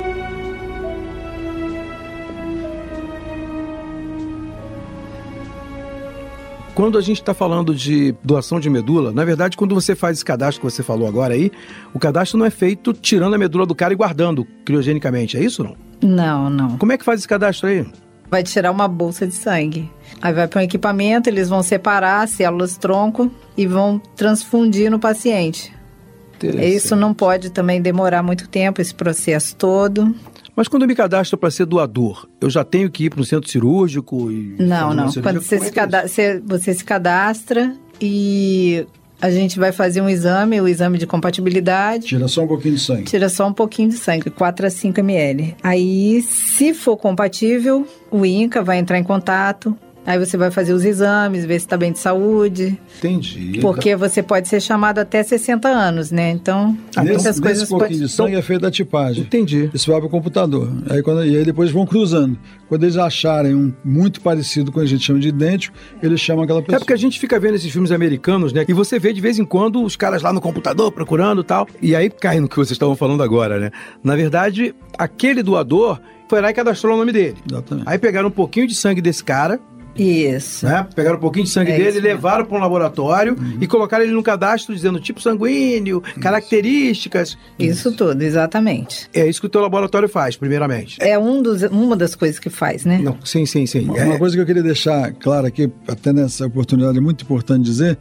Quando 6.75 6.98
a 6.98 7.01
gente 7.01 7.22
está 7.22 7.36
falando 7.36 7.75
de 7.75 8.15
doação 8.24 8.60
de 8.60 8.68
medula, 8.68 9.12
na 9.12 9.24
verdade, 9.24 9.56
quando 9.56 9.75
você 9.75 9.96
faz 9.96 10.18
esse 10.18 10.25
cadastro 10.25 10.60
que 10.60 10.72
você 10.72 10.82
falou 10.82 11.08
agora 11.08 11.36
aí, 11.36 11.51
o 11.94 12.00
cadastro 12.00 12.39
não 12.39 12.46
é 12.48 12.50
feito 12.50 12.94
tirando 12.94 13.36
a 13.36 13.38
medula 13.38 13.65
do 13.65 13.75
cara 13.75 13.94
e 13.94 13.96
guardando 13.96 14.46
criogenicamente, 14.65 15.38
é 15.38 15.44
isso 15.44 15.63
não? 15.63 15.75
Não, 16.01 16.50
não. 16.50 16.77
Como 16.77 16.92
é 16.92 16.98
que 16.98 17.06
faz 17.06 17.20
esse 17.20 17.27
cadastro 17.27 17.70
aí? 17.70 17.86
Vai 18.30 18.42
tirar 18.42 18.72
uma 18.72 18.88
bolsa 18.88 19.27
de 19.27 19.36
sangue. 19.36 19.89
Aí 20.20 20.34
vai 20.34 20.48
para 20.48 20.62
um 20.62 20.63
equipamento, 20.63 21.30
eles 21.30 21.48
vão 21.48 21.62
separar 21.62 22.24
as 22.24 22.32
células 22.32 22.75
tronco 22.75 23.32
e 23.56 23.68
vão 23.68 24.01
transfundir 24.15 24.89
no 24.89 24.98
paciente. 24.98 25.72
Isso 26.42 26.96
não 26.96 27.13
pode 27.13 27.51
também 27.51 27.82
demorar 27.82 28.24
muito 28.24 28.50
tempo, 28.50 28.82
esse 28.82 28.94
processo 28.94 29.56
todo. 29.56 30.13
Mas 30.56 30.68
quando 30.68 30.84
eu 30.84 30.88
me 30.88 30.96
cadastro 30.96 31.38
para 31.38 31.50
ser 31.50 31.66
doador, 31.66 32.28
eu 32.40 32.50
já 32.50 32.64
tenho 32.64 32.90
que 32.92 33.06
ir 33.06 33.10
para 33.10 33.22
um 33.22 33.24
centro 33.24 33.50
cirúrgico 33.50 34.30
e. 34.32 34.56
Não, 34.60 34.94
não. 34.94 35.12
Quando 35.12 35.42
você 35.42 35.56
é 35.56 35.60
se, 35.60 35.68
é 35.68 35.72
cada- 35.72 36.08
você- 36.08 36.42
você 36.46 36.74
se 36.74 36.84
cadastra 36.84 37.74
e 38.00 38.86
a 39.22 39.32
gente 39.32 39.58
vai 39.58 39.72
fazer 39.72 40.02
um 40.02 40.10
exame, 40.10 40.60
o 40.62 40.68
exame 40.68 40.98
de 40.98 41.08
compatibilidade. 41.08 42.06
Tira 42.08 42.28
só 42.28 42.44
um 42.44 42.48
pouquinho 42.48 42.76
de 42.76 42.82
sangue. 42.82 43.04
Tira 43.04 43.30
só 43.30 43.48
um 43.48 43.54
pouquinho 43.54 43.90
de 43.90 43.98
sangue, 43.98 44.30
4 44.30 44.68
a 44.68 44.70
5 44.70 45.00
ml. 45.00 45.56
Aí, 45.64 46.22
se 46.22 46.74
for 46.74 46.98
compatível, 46.98 47.88
o 48.12 48.26
INCA 48.26 48.62
vai 48.62 48.78
entrar 48.78 49.00
em 49.00 49.04
contato. 49.04 49.76
Aí 50.06 50.20
você 50.20 50.36
vai 50.36 50.52
fazer 50.52 50.74
os 50.74 50.84
exames, 50.84 51.46
ver 51.46 51.60
se 51.60 51.66
está 51.66 51.78
bem 51.78 51.92
de 51.92 52.00
saúde. 52.00 52.78
Entendi. 52.98 53.60
Porque 53.62 53.96
você 53.96 54.22
pode 54.22 54.48
ser 54.48 54.62
chamado 54.62 55.00
até 55.00 55.24
60 55.24 55.68
anos, 55.68 56.12
né? 56.12 56.30
Então, 56.32 56.78
Nesse, 56.98 57.00
muitas 57.00 57.26
nesse 57.26 57.42
coisas 57.42 57.70
pouquinho 57.70 57.90
podem... 57.90 58.06
de 58.06 58.12
sangue 58.12 58.36
é 58.36 58.42
feita 58.42 58.68
a 58.68 58.72
tipagem. 58.72 59.24
Entendi. 59.24 59.70
Isso 59.74 59.90
vai 59.90 60.00
para 60.00 60.08
o 60.08 60.10
computador. 60.10 60.70
Aí 60.90 61.02
quando, 61.02 61.26
e 61.26 61.38
aí 61.38 61.46
depois 61.46 61.72
vão 61.72 61.86
cruzando. 61.86 62.38
Quando 62.68 62.84
eles 62.84 62.98
acharem 62.98 63.56
um 63.56 63.72
muito 63.84 64.20
parecido 64.20 64.72
com 64.72 64.80
o 64.80 64.82
que 64.82 64.88
a 64.88 64.90
gente 64.90 65.06
chama 65.06 65.20
de 65.20 65.30
idêntico, 65.30 65.76
eles 66.02 66.20
chamam 66.20 66.44
aquela 66.44 66.62
pessoa. 66.62 66.78
É 66.78 66.80
porque 66.80 66.94
a 66.94 66.98
gente 66.98 67.20
fica 67.20 67.40
vendo 67.40 67.56
esses 67.56 67.72
filmes 67.72 67.92
americanos, 67.92 68.52
né? 68.52 68.66
E 68.68 68.74
você 68.74 69.00
vê 69.00 69.14
de 69.14 69.22
vez 69.22 69.40
em 69.40 69.46
quando 69.46 69.84
os 69.84 69.96
caras 69.96 70.22
lá 70.22 70.34
no 70.34 70.42
computador 70.42 70.92
procurando 70.92 71.42
e 71.42 71.46
tal. 71.46 71.68
E 71.82 71.96
aí 71.96 72.10
cai 72.10 72.40
no 72.40 72.50
que 72.50 72.56
vocês 72.56 72.72
estavam 72.72 72.96
falando 72.96 73.24
agora, 73.24 73.60
né? 73.60 73.72
Na 74.04 74.16
verdade, 74.16 74.76
aquele 74.98 75.42
doador 75.44 76.00
foi 76.28 76.42
lá 76.42 76.50
e 76.50 76.54
cadastrou 76.54 76.96
o 76.96 76.98
nome 76.98 77.12
dele. 77.12 77.36
Exatamente. 77.50 77.88
Aí 77.88 77.98
pegaram 78.00 78.30
um 78.30 78.32
pouquinho 78.32 78.68
de 78.68 78.74
sangue 78.74 79.02
desse 79.02 79.24
cara, 79.24 79.60
Isso. 79.96 80.66
né? 80.66 80.88
Pegaram 80.96 81.18
um 81.18 81.20
pouquinho 81.20 81.46
de 81.46 81.52
sangue 81.52 81.72
É 81.72 81.78
dele, 81.78 81.90
isso 81.90 82.02
levaram 82.02 82.46
para 82.46 82.58
um 82.58 82.62
laboratório 82.62 83.34
Uhum. 83.38 83.58
e 83.62 83.68
colocaram 83.68 84.04
ele 84.04 84.14
no 84.14 84.24
cadastro 84.24 84.74
dizendo 84.76 85.00
tipo 85.00 85.22
sanguíneo, 85.22 86.02
características. 86.20 87.38
Isso 87.58 87.92
tudo, 87.92 88.22
exatamente. 88.22 89.10
É 89.14 89.28
isso 89.28 89.40
que 89.40 89.48
o 89.48 89.50
teu 89.50 89.62
laboratório 89.62 90.10
faz, 90.10 90.36
primeiramente. 90.36 90.98
É 91.02 91.18
um 91.18 91.42
dos, 91.42 91.62
uma 91.64 91.96
das 91.96 92.16
coisas 92.16 92.40
que 92.40 92.50
faz, 92.50 92.86
né? 92.86 93.00
Não, 93.02 93.18
sim, 93.24 93.46
sim, 93.46 93.66
sim. 93.66 93.86
Uma, 93.86 93.98
É, 94.00 94.06
uma 94.06 94.18
coisa 94.20 94.36
que 94.36 94.42
eu 94.42 94.46
queria 94.46 94.64
deixar 94.64 95.12
claro 95.14 95.48
aqui, 95.48 95.72
até 95.88 96.12
nessa 96.12 96.46
oportunidade, 96.48 96.98
é 96.98 97.02
muito 97.02 97.24
importante 97.24 97.64
dizer, 97.64 97.98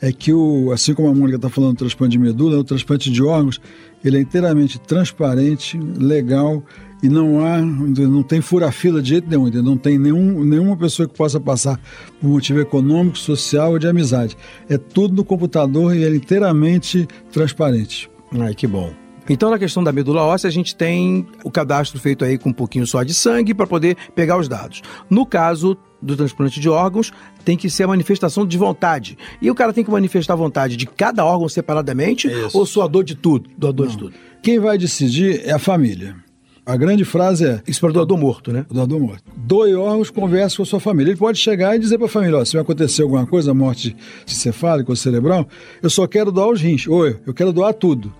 é 0.00 0.12
que 0.12 0.32
o, 0.32 0.70
assim 0.72 0.92
como 0.94 1.08
a 1.08 1.14
Mônica 1.14 1.36
está 1.36 1.48
falando 1.48 1.72
do 1.74 1.78
transplante 1.78 2.12
de 2.12 2.18
medula, 2.18 2.58
o 2.58 2.64
transplante 2.64 3.10
de 3.10 3.22
órgãos, 3.22 3.60
ele 4.04 4.18
é 4.18 4.20
inteiramente 4.20 4.78
transparente, 4.78 5.78
legal 5.98 6.62
e 7.02 7.08
não 7.08 7.44
há, 7.44 7.60
não 7.60 8.22
tem 8.22 8.40
fura-fila 8.40 9.02
de 9.02 9.10
jeito 9.10 9.28
nenhum, 9.28 9.50
não 9.62 9.76
tem 9.76 9.98
nenhum, 9.98 10.42
nenhuma 10.44 10.76
pessoa 10.76 11.08
que 11.08 11.14
possa 11.14 11.38
passar 11.38 11.80
por 12.20 12.28
motivo 12.28 12.60
econômico, 12.60 13.18
social 13.18 13.72
ou 13.72 13.78
de 13.78 13.86
amizade. 13.86 14.36
É 14.68 14.78
tudo 14.78 15.14
no 15.14 15.24
computador 15.24 15.94
e 15.94 16.04
é 16.04 16.14
inteiramente 16.14 17.06
transparente. 17.30 18.10
Ai, 18.38 18.54
que 18.54 18.66
bom. 18.66 18.92
Então, 19.28 19.50
na 19.50 19.58
questão 19.58 19.82
da 19.82 19.92
medula 19.92 20.22
óssea, 20.22 20.48
a 20.48 20.52
gente 20.52 20.76
tem 20.76 21.26
o 21.42 21.50
cadastro 21.50 22.00
feito 22.00 22.24
aí 22.24 22.38
com 22.38 22.50
um 22.50 22.52
pouquinho 22.52 22.86
só 22.86 23.02
de 23.02 23.12
sangue 23.12 23.52
para 23.52 23.66
poder 23.66 23.96
pegar 24.14 24.38
os 24.38 24.48
dados. 24.48 24.82
No 25.10 25.26
caso 25.26 25.76
do 26.00 26.16
transplante 26.16 26.60
de 26.60 26.68
órgãos, 26.68 27.12
tem 27.44 27.56
que 27.56 27.68
ser 27.68 27.84
a 27.84 27.88
manifestação 27.88 28.46
de 28.46 28.56
vontade. 28.56 29.18
E 29.42 29.50
o 29.50 29.54
cara 29.54 29.72
tem 29.72 29.82
que 29.82 29.90
manifestar 29.90 30.34
a 30.34 30.36
vontade 30.36 30.76
de 30.76 30.86
cada 30.86 31.24
órgão 31.24 31.48
separadamente 31.48 32.28
Isso. 32.28 32.56
ou 32.56 32.64
doador 32.64 33.02
de 33.02 33.16
tudo? 33.16 33.50
Doador 33.56 33.88
de 33.88 33.98
tudo. 33.98 34.14
Quem 34.42 34.60
vai 34.60 34.78
decidir 34.78 35.42
é 35.44 35.52
a 35.52 35.58
família. 35.58 36.16
A 36.66 36.76
grande 36.76 37.04
frase 37.04 37.46
é 37.46 37.62
Isso 37.64 37.80
para 37.80 37.92
doador 37.92 38.18
morto, 38.18 38.52
né? 38.52 38.66
o 38.68 38.74
doador 38.74 38.98
morto. 38.98 39.22
Doe 39.36 39.76
órgãos, 39.76 40.10
converse 40.10 40.56
com 40.56 40.64
a 40.64 40.66
sua 40.66 40.80
família. 40.80 41.12
Ele 41.12 41.18
pode 41.18 41.38
chegar 41.38 41.76
e 41.76 41.78
dizer 41.78 41.96
para 41.96 42.08
a 42.08 42.10
família: 42.10 42.38
ó, 42.38 42.44
se 42.44 42.54
vai 42.54 42.62
acontecer 42.62 43.02
alguma 43.02 43.24
coisa, 43.24 43.54
morte 43.54 43.94
cefálica 44.26 44.90
ou 44.90 44.96
cerebral, 44.96 45.46
eu 45.80 45.88
só 45.88 46.08
quero 46.08 46.32
doar 46.32 46.48
os 46.48 46.60
rins. 46.60 46.88
Ou 46.88 47.06
eu 47.06 47.32
quero 47.32 47.52
doar 47.52 47.72
tudo. 47.72 48.12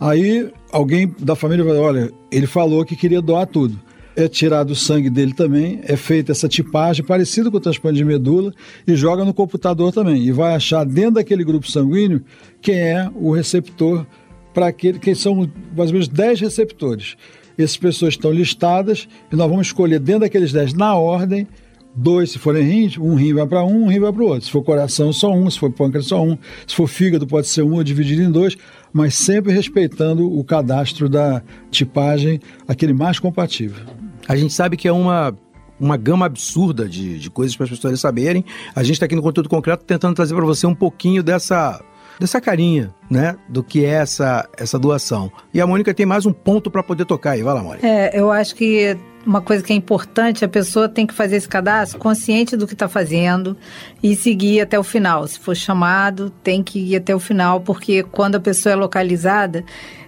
Aí 0.00 0.50
alguém 0.72 1.14
da 1.20 1.36
família 1.36 1.64
vai: 1.64 1.76
olha, 1.76 2.10
ele 2.32 2.48
falou 2.48 2.84
que 2.84 2.96
queria 2.96 3.22
doar 3.22 3.46
tudo. 3.46 3.78
É 4.16 4.26
tirado 4.26 4.70
o 4.70 4.76
sangue 4.76 5.08
dele 5.08 5.32
também, 5.32 5.80
é 5.84 5.96
feita 5.96 6.32
essa 6.32 6.48
tipagem 6.48 7.04
parecida 7.04 7.48
com 7.48 7.58
o 7.58 7.60
transplante 7.60 7.98
de 7.98 8.04
medula 8.04 8.52
e 8.86 8.96
joga 8.96 9.24
no 9.24 9.32
computador 9.32 9.92
também. 9.92 10.20
E 10.20 10.32
vai 10.32 10.54
achar 10.54 10.84
dentro 10.84 11.12
daquele 11.12 11.44
grupo 11.44 11.70
sanguíneo 11.70 12.22
quem 12.60 12.76
é 12.76 13.08
o 13.14 13.32
receptor 13.32 14.04
para 14.52 14.66
aquele, 14.68 14.98
que 14.98 15.14
são 15.14 15.48
mais 15.76 15.90
ou 15.90 15.94
menos 15.94 16.08
10 16.08 16.40
receptores. 16.40 17.16
Essas 17.58 17.76
pessoas 17.76 18.14
estão 18.14 18.32
listadas 18.32 19.08
e 19.32 19.36
nós 19.36 19.48
vamos 19.48 19.68
escolher 19.68 19.98
dentro 19.98 20.20
daqueles 20.22 20.52
10 20.52 20.74
na 20.74 20.94
ordem, 20.94 21.46
dois 21.94 22.32
se 22.32 22.38
forem 22.38 22.62
rins, 22.62 22.98
um 22.98 23.14
rim 23.14 23.34
vai 23.34 23.46
para 23.46 23.64
um, 23.64 23.84
um 23.84 23.88
rim 23.88 24.00
vai 24.00 24.12
para 24.12 24.22
o 24.22 24.26
outro. 24.26 24.44
Se 24.44 24.50
for 24.50 24.62
coração, 24.62 25.12
só 25.12 25.32
um, 25.32 25.48
se 25.48 25.58
for 25.58 25.70
pâncreas, 25.70 26.06
só 26.06 26.22
um. 26.22 26.36
Se 26.66 26.74
for 26.74 26.88
fígado, 26.88 27.26
pode 27.26 27.46
ser 27.46 27.62
um 27.62 27.82
dividido 27.82 28.22
em 28.22 28.30
dois, 28.30 28.56
mas 28.92 29.14
sempre 29.14 29.52
respeitando 29.52 30.26
o 30.26 30.42
cadastro 30.42 31.08
da 31.08 31.42
tipagem, 31.70 32.40
aquele 32.66 32.92
mais 32.92 33.18
compatível. 33.18 33.84
A 34.26 34.36
gente 34.36 34.52
sabe 34.52 34.76
que 34.76 34.88
é 34.88 34.92
uma, 34.92 35.36
uma 35.78 35.96
gama 35.96 36.26
absurda 36.26 36.88
de, 36.88 37.18
de 37.18 37.30
coisas 37.30 37.56
para 37.56 37.64
as 37.64 37.70
pessoas 37.70 38.00
saberem. 38.00 38.44
A 38.74 38.82
gente 38.82 38.94
está 38.94 39.06
aqui 39.06 39.14
no 39.14 39.22
Conteúdo 39.22 39.48
Concreto 39.48 39.84
tentando 39.84 40.14
trazer 40.14 40.34
para 40.34 40.44
você 40.44 40.66
um 40.66 40.74
pouquinho 40.74 41.22
dessa, 41.22 41.80
dessa 42.18 42.40
carinha, 42.40 42.94
né? 43.10 43.36
Do 43.48 43.62
que 43.62 43.84
é 43.84 43.90
essa, 43.90 44.48
essa 44.56 44.78
doação. 44.78 45.30
E 45.52 45.60
a 45.60 45.66
Mônica 45.66 45.92
tem 45.92 46.06
mais 46.06 46.26
um 46.26 46.32
ponto 46.32 46.70
para 46.70 46.82
poder 46.82 47.04
tocar 47.04 47.32
aí. 47.32 47.42
Vai 47.42 47.54
lá, 47.54 47.62
Mônica. 47.62 47.86
É, 47.86 48.18
eu 48.18 48.30
acho 48.30 48.54
que 48.54 48.96
uma 49.26 49.40
coisa 49.40 49.62
que 49.62 49.72
é 49.72 49.76
importante, 49.76 50.44
a 50.44 50.48
pessoa 50.48 50.88
tem 50.88 51.06
que 51.06 51.14
fazer 51.14 51.36
esse 51.36 51.48
cadastro 51.48 51.98
consciente 51.98 52.56
do 52.56 52.66
que 52.66 52.74
está 52.74 52.88
fazendo 52.88 53.56
e 54.02 54.14
seguir 54.14 54.60
até 54.60 54.78
o 54.78 54.82
final. 54.82 55.26
Se 55.26 55.38
for 55.38 55.56
chamado, 55.56 56.30
tem 56.42 56.62
que 56.62 56.78
ir 56.78 56.96
até 56.96 57.14
o 57.14 57.20
final, 57.20 57.60
porque 57.60 58.02
quando 58.02 58.36
a 58.36 58.40
pessoa 58.40 58.74
é 58.74 58.76
localizada, 58.76 59.64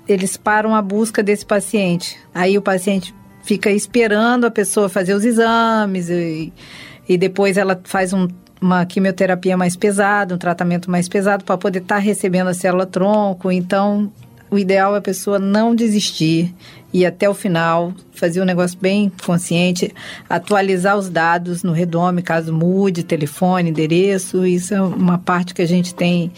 eles 0.07 0.37
param 0.37 0.75
a 0.75 0.83
busca 0.83 1.23
desse 1.23 1.45
paciente. 1.45 2.17
Aí 2.35 2.57
o 2.59 2.63
paciente 2.63 3.15
fica 3.43 3.71
esperando 3.71 4.45
a 4.45 4.51
pessoa 4.51 4.89
fazer 4.89 5.15
os 5.15 5.25
exames 5.25 6.11
e, 6.11 6.53
e 7.09 7.17
depois 7.17 7.57
ela 7.57 7.81
faz 7.85 8.13
um, 8.13 8.29
uma 8.61 8.85
quimioterapia 8.87 9.57
mais 9.57 9.77
pesada, 9.77 10.35
um 10.35 10.39
tratamento 10.39 10.91
mais 10.91 11.09
pesado 11.09 11.45
para 11.45 11.59
poder 11.59 11.81
estar 11.81 11.99
recebendo 11.99 12.49
a 12.49 12.55
célula 12.55 12.87
tronco. 12.87 13.51
Então, 13.51 14.11
o 14.51 14.59
ideal 14.59 14.95
é 14.95 14.99
a 14.99 15.03
pessoa 15.03 15.39
não 15.39 15.75
desistir 15.75 16.55
ir 16.93 17.05
até 17.05 17.29
o 17.29 17.35
final, 17.35 17.93
fazer 18.13 18.41
um 18.41 18.45
negócio 18.45 18.79
bem 18.81 19.13
consciente, 19.25 19.93
atualizar 20.29 20.97
os 20.97 21.11
dados 21.11 21.63
no 21.63 21.73
Redome, 21.73 22.23
caso 22.23 22.53
mude, 22.53 23.03
telefone, 23.03 23.71
endereço. 23.71 24.47
Isso 24.47 24.75
é 24.75 24.81
uma 24.81 25.19
parte 25.19 25.53
que 25.53 25.63
a 25.63 25.67
gente 25.67 25.95
tem 25.95 26.33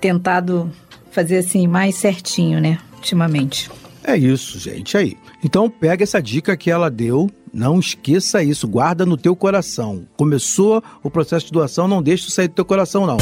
tentado 0.00 0.70
fazer 1.10 1.38
assim 1.38 1.66
mais 1.66 1.94
certinho, 1.94 2.60
né, 2.60 2.78
ultimamente. 2.96 3.70
É 4.02 4.16
isso, 4.16 4.58
gente, 4.58 4.96
aí. 4.96 5.16
Então 5.42 5.70
pega 5.70 6.02
essa 6.02 6.20
dica 6.20 6.56
que 6.56 6.70
ela 6.70 6.90
deu, 6.90 7.30
não 7.54 7.78
esqueça 7.78 8.42
isso, 8.42 8.66
guarda 8.66 9.06
no 9.06 9.16
teu 9.16 9.36
coração. 9.36 10.04
Começou 10.16 10.82
o 11.02 11.08
processo 11.08 11.46
de 11.46 11.52
doação, 11.52 11.86
não 11.86 12.02
deixe 12.02 12.30
sair 12.30 12.48
do 12.48 12.54
teu 12.54 12.64
coração 12.64 13.06
não. 13.06 13.16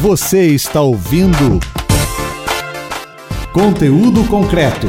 Você 0.00 0.46
está 0.46 0.80
ouvindo 0.80 1.60
Conteúdo 3.52 4.24
Concreto. 4.24 4.86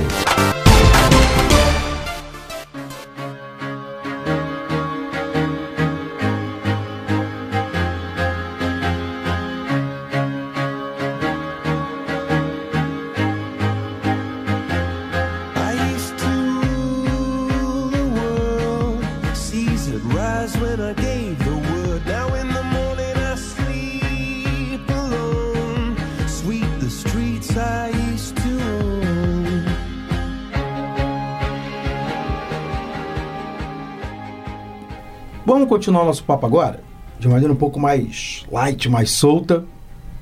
Continuar 35.78 36.06
nosso 36.06 36.24
papo 36.24 36.44
agora, 36.44 36.80
de 37.20 37.28
maneira 37.28 37.54
um 37.54 37.56
pouco 37.56 37.80
mais 37.80 38.44
light, 38.52 38.90
mais 38.90 39.12
solta, 39.12 39.64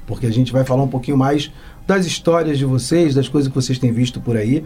porque 0.05 0.25
a 0.25 0.29
gente 0.29 0.51
vai 0.51 0.65
falar 0.65 0.83
um 0.83 0.87
pouquinho 0.89 1.15
mais 1.15 1.49
das 1.87 2.05
histórias 2.05 2.57
de 2.57 2.65
vocês, 2.65 3.15
das 3.15 3.29
coisas 3.29 3.47
que 3.47 3.55
vocês 3.55 3.79
têm 3.79 3.89
visto 3.89 4.19
por 4.19 4.35
aí. 4.35 4.65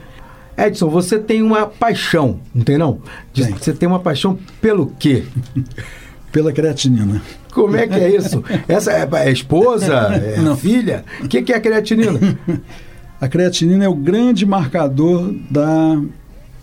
Edson, 0.58 0.89
você 0.89 1.19
tem 1.19 1.43
uma 1.43 1.67
paixão, 1.67 2.39
não 2.55 2.63
tem 2.63 2.75
não? 2.75 3.01
Tem. 3.31 3.51
Você 3.51 3.72
tem 3.72 3.88
uma 3.88 4.00
paixão 4.00 4.39
pelo 4.60 4.88
quê? 4.98 5.25
Pela 6.31 6.51
creatinina. 6.51 7.22
Como 7.53 7.75
é 7.75 7.88
que 7.88 7.93
é 7.93 8.15
isso? 8.15 8.43
Essa 8.67 8.91
é 8.91 9.08
a 9.12 9.29
esposa? 9.29 9.93
É 9.93 10.39
a 10.39 10.55
filha? 10.55 11.05
O 11.22 11.27
que, 11.27 11.43
que 11.43 11.53
é 11.53 11.55
a 11.55 11.62
creatinina? 11.62 12.19
A 13.22 13.27
creatinina 13.27 13.84
é 13.84 13.89
o 13.89 13.96
grande 13.96 14.46
marcador 14.46 15.36
da 15.51 16.01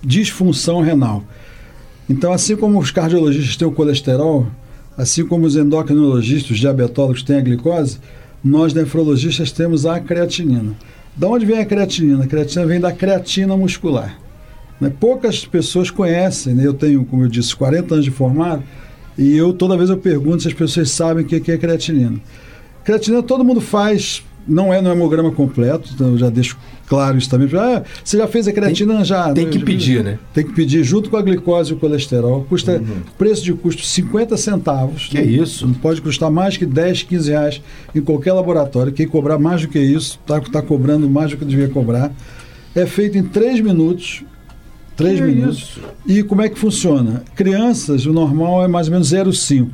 disfunção 0.02 0.80
renal. 0.80 1.22
Então, 2.08 2.32
assim 2.32 2.56
como 2.56 2.78
os 2.78 2.90
cardiologistas 2.90 3.56
têm 3.56 3.66
o 3.66 3.72
colesterol, 3.72 4.46
assim 4.96 5.26
como 5.26 5.44
os 5.44 5.56
endocrinologistas, 5.56 6.52
os 6.52 6.58
diabetólogos 6.58 7.22
têm 7.22 7.36
a 7.36 7.40
glicose, 7.40 7.98
nós 8.42 8.72
nefrologistas 8.72 9.50
temos 9.50 9.84
a 9.84 9.98
creatinina. 9.98 10.74
Da 11.16 11.28
onde 11.28 11.44
vem 11.44 11.58
a 11.58 11.66
creatinina? 11.66 12.24
A 12.24 12.26
creatinina 12.26 12.66
vem 12.66 12.80
da 12.80 12.92
creatina 12.92 13.56
muscular. 13.56 14.18
Né? 14.80 14.92
Poucas 15.00 15.44
pessoas 15.44 15.90
conhecem, 15.90 16.54
né? 16.54 16.66
eu 16.66 16.74
tenho, 16.74 17.04
como 17.04 17.24
eu 17.24 17.28
disse, 17.28 17.56
40 17.56 17.94
anos 17.94 18.04
de 18.04 18.10
formado, 18.10 18.62
e 19.18 19.36
eu 19.36 19.52
toda 19.52 19.76
vez 19.76 19.90
eu 19.90 19.96
pergunto 19.96 20.42
se 20.42 20.48
as 20.48 20.54
pessoas 20.54 20.90
sabem 20.90 21.24
o 21.24 21.26
que 21.26 21.50
é 21.50 21.58
creatinina. 21.58 22.20
Creatinina 22.84 23.22
todo 23.22 23.44
mundo 23.44 23.60
faz, 23.60 24.22
não 24.46 24.72
é 24.72 24.80
no 24.80 24.90
hemograma 24.90 25.30
completo, 25.32 25.90
então 25.94 26.12
eu 26.12 26.18
já 26.18 26.30
deixo 26.30 26.56
claro 26.86 27.18
isso 27.18 27.28
também. 27.28 27.48
Ah, 27.58 27.82
você 28.04 28.16
já 28.16 28.26
fez 28.28 28.46
a 28.46 28.52
creatina? 28.52 29.04
já. 29.04 29.32
tem 29.32 29.48
que 29.50 29.58
pedir, 29.58 30.04
né? 30.04 30.18
Tem 30.32 30.44
que 30.44 30.52
pedir 30.52 30.84
junto 30.84 31.10
com 31.10 31.16
a 31.16 31.22
glicose 31.22 31.72
e 31.72 31.74
o 31.74 31.76
colesterol. 31.78 32.44
Custa 32.48 32.82
preço 33.18 33.42
de 33.42 33.52
custo 33.52 33.82
50 33.82 34.36
centavos. 34.36 35.08
Que 35.08 35.18
Não- 35.20 35.24
isso? 35.42 35.66
Não 35.66 35.74
pode 35.74 36.00
custar 36.00 36.30
mais 36.30 36.56
que 36.56 36.64
10, 36.64 37.02
15 37.02 37.30
reais 37.30 37.60
em 37.94 38.00
qualquer 38.00 38.32
laboratório. 38.32 38.92
Quem 38.92 39.06
cobrar 39.08 39.38
mais 39.38 39.62
do 39.62 39.68
que 39.68 39.78
isso, 39.78 40.18
está 40.22 40.40
tá 40.40 40.62
cobrando 40.62 41.08
mais 41.10 41.30
do 41.30 41.36
que 41.36 41.44
devia 41.44 41.68
cobrar. 41.68 42.12
É 42.74 42.86
feito 42.86 43.16
em 43.18 43.22
3 43.22 43.60
minutos. 43.60 44.22
3 44.96 45.18
Que 45.20 45.26
minutos. 45.26 45.58
isso? 45.58 45.80
E 46.06 46.22
como 46.22 46.40
é 46.42 46.48
que 46.48 46.58
funciona? 46.58 47.22
Crianças, 47.34 48.06
o 48.06 48.12
normal 48.12 48.64
é 48.64 48.68
mais 48.68 48.86
ou 48.86 48.92
menos 48.92 49.08
0,5. 49.08 49.68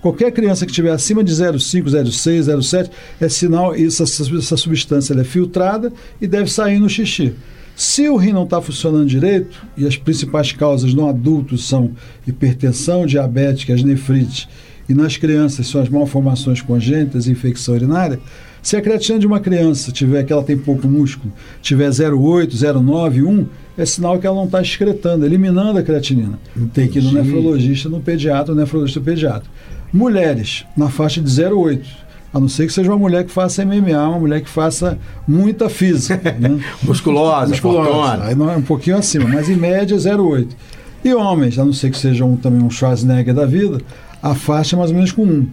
Qualquer 0.00 0.32
criança 0.32 0.64
que 0.64 0.72
tiver 0.72 0.90
acima 0.90 1.22
de 1.22 1.32
0,5, 1.32 1.84
0,6, 1.84 2.40
0,7, 2.42 2.90
é 3.20 3.28
sinal, 3.28 3.74
essa, 3.74 4.04
essa 4.04 4.56
substância 4.56 5.14
é 5.14 5.24
filtrada 5.24 5.92
e 6.20 6.26
deve 6.26 6.50
sair 6.50 6.78
no 6.78 6.88
xixi. 6.88 7.34
Se 7.76 8.08
o 8.08 8.16
rim 8.16 8.32
não 8.32 8.44
está 8.44 8.60
funcionando 8.60 9.06
direito, 9.06 9.58
e 9.76 9.86
as 9.86 9.96
principais 9.96 10.52
causas 10.52 10.92
no 10.92 11.08
adulto 11.08 11.56
são 11.56 11.92
hipertensão 12.26 13.06
diabética, 13.06 13.74
as 13.74 13.82
nefrites, 13.82 14.48
e 14.88 14.94
nas 14.94 15.16
crianças 15.16 15.66
são 15.66 15.80
as 15.80 15.88
malformações 15.88 16.60
congênitas 16.60 17.26
e 17.26 17.30
infecção 17.30 17.74
urinária, 17.74 18.18
se 18.62 18.76
a 18.76 18.82
creatina 18.82 19.18
de 19.18 19.26
uma 19.26 19.40
criança 19.40 19.90
tiver 19.90 20.22
que 20.24 20.32
ela 20.32 20.42
tem 20.42 20.56
pouco 20.58 20.86
músculo, 20.86 21.32
tiver 21.62 21.88
0,8, 21.88 22.50
0,9, 22.50 23.24
1, 23.24 23.46
é 23.78 23.86
sinal 23.86 24.18
que 24.18 24.26
ela 24.26 24.36
não 24.36 24.44
está 24.44 24.60
excretando, 24.60 25.24
eliminando 25.24 25.78
a 25.78 25.82
creatinina. 25.82 26.38
Tem 26.74 26.86
que 26.86 26.98
ir 26.98 27.02
no 27.02 27.10
Entendi. 27.10 27.28
nefrologista, 27.28 27.88
no 27.88 28.00
pediatra, 28.00 28.54
no 28.54 28.60
nefrologista 28.60 29.00
pediatra. 29.00 29.48
Mulheres, 29.92 30.64
na 30.76 30.88
faixa 30.88 31.20
de 31.20 31.28
0,8. 31.28 31.84
A 32.32 32.38
não 32.38 32.48
ser 32.48 32.66
que 32.66 32.72
seja 32.72 32.92
uma 32.92 32.98
mulher 32.98 33.24
que 33.24 33.32
faça 33.32 33.64
MMA, 33.64 34.08
uma 34.08 34.20
mulher 34.20 34.40
que 34.40 34.48
faça 34.48 34.96
muita 35.26 35.68
física. 35.68 36.36
né? 36.38 36.60
Musculosa, 36.82 37.56
fortuna. 37.56 38.24
Aí 38.24 38.36
não 38.36 38.48
é 38.48 38.56
um 38.56 38.62
pouquinho 38.62 38.96
acima, 38.96 39.28
mas 39.28 39.48
em 39.48 39.56
média 39.56 39.96
0,8. 39.96 40.46
E 41.04 41.12
homens, 41.12 41.58
a 41.58 41.64
não 41.64 41.72
ser 41.72 41.90
que 41.90 41.98
seja 41.98 42.24
um, 42.24 42.36
também 42.36 42.62
um 42.62 42.70
Schwarzenegger 42.70 43.34
da 43.34 43.46
vida, 43.46 43.80
a 44.22 44.34
faixa 44.34 44.76
é 44.76 44.78
mais 44.78 44.90
ou 44.90 44.96
menos 44.96 45.10
com 45.10 45.24
1. 45.24 45.48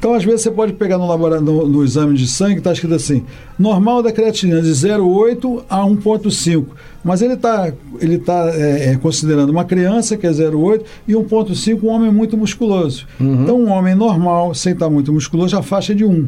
Então, 0.00 0.14
às 0.14 0.24
vezes, 0.24 0.40
você 0.40 0.50
pode 0.50 0.72
pegar 0.72 0.96
no, 0.96 1.06
labora- 1.06 1.42
no, 1.42 1.68
no 1.68 1.84
exame 1.84 2.16
de 2.16 2.26
sangue, 2.26 2.56
está 2.56 2.72
escrito 2.72 2.94
assim: 2.94 3.22
normal 3.58 4.02
da 4.02 4.10
creatinina 4.10 4.62
de 4.62 4.70
0,8 4.70 5.62
a 5.68 5.82
1,5. 5.82 6.64
Mas 7.04 7.20
ele 7.20 7.34
está 7.34 7.70
ele 8.00 8.16
tá, 8.18 8.50
é, 8.54 8.92
é, 8.92 8.96
considerando 8.96 9.50
uma 9.50 9.64
criança, 9.64 10.16
que 10.16 10.26
é 10.26 10.30
0,8, 10.30 10.82
e 11.06 11.12
1,5 11.12 11.82
um 11.82 11.88
homem 11.88 12.10
muito 12.10 12.34
musculoso. 12.34 13.06
Então, 13.20 13.60
um 13.60 13.70
homem 13.70 13.94
normal, 13.94 14.54
sem 14.54 14.72
estar 14.72 14.88
muito 14.88 15.12
musculoso, 15.12 15.54
a 15.56 15.62
faixa 15.62 15.92
é 15.92 15.96
de 15.96 16.04
1. 16.06 16.26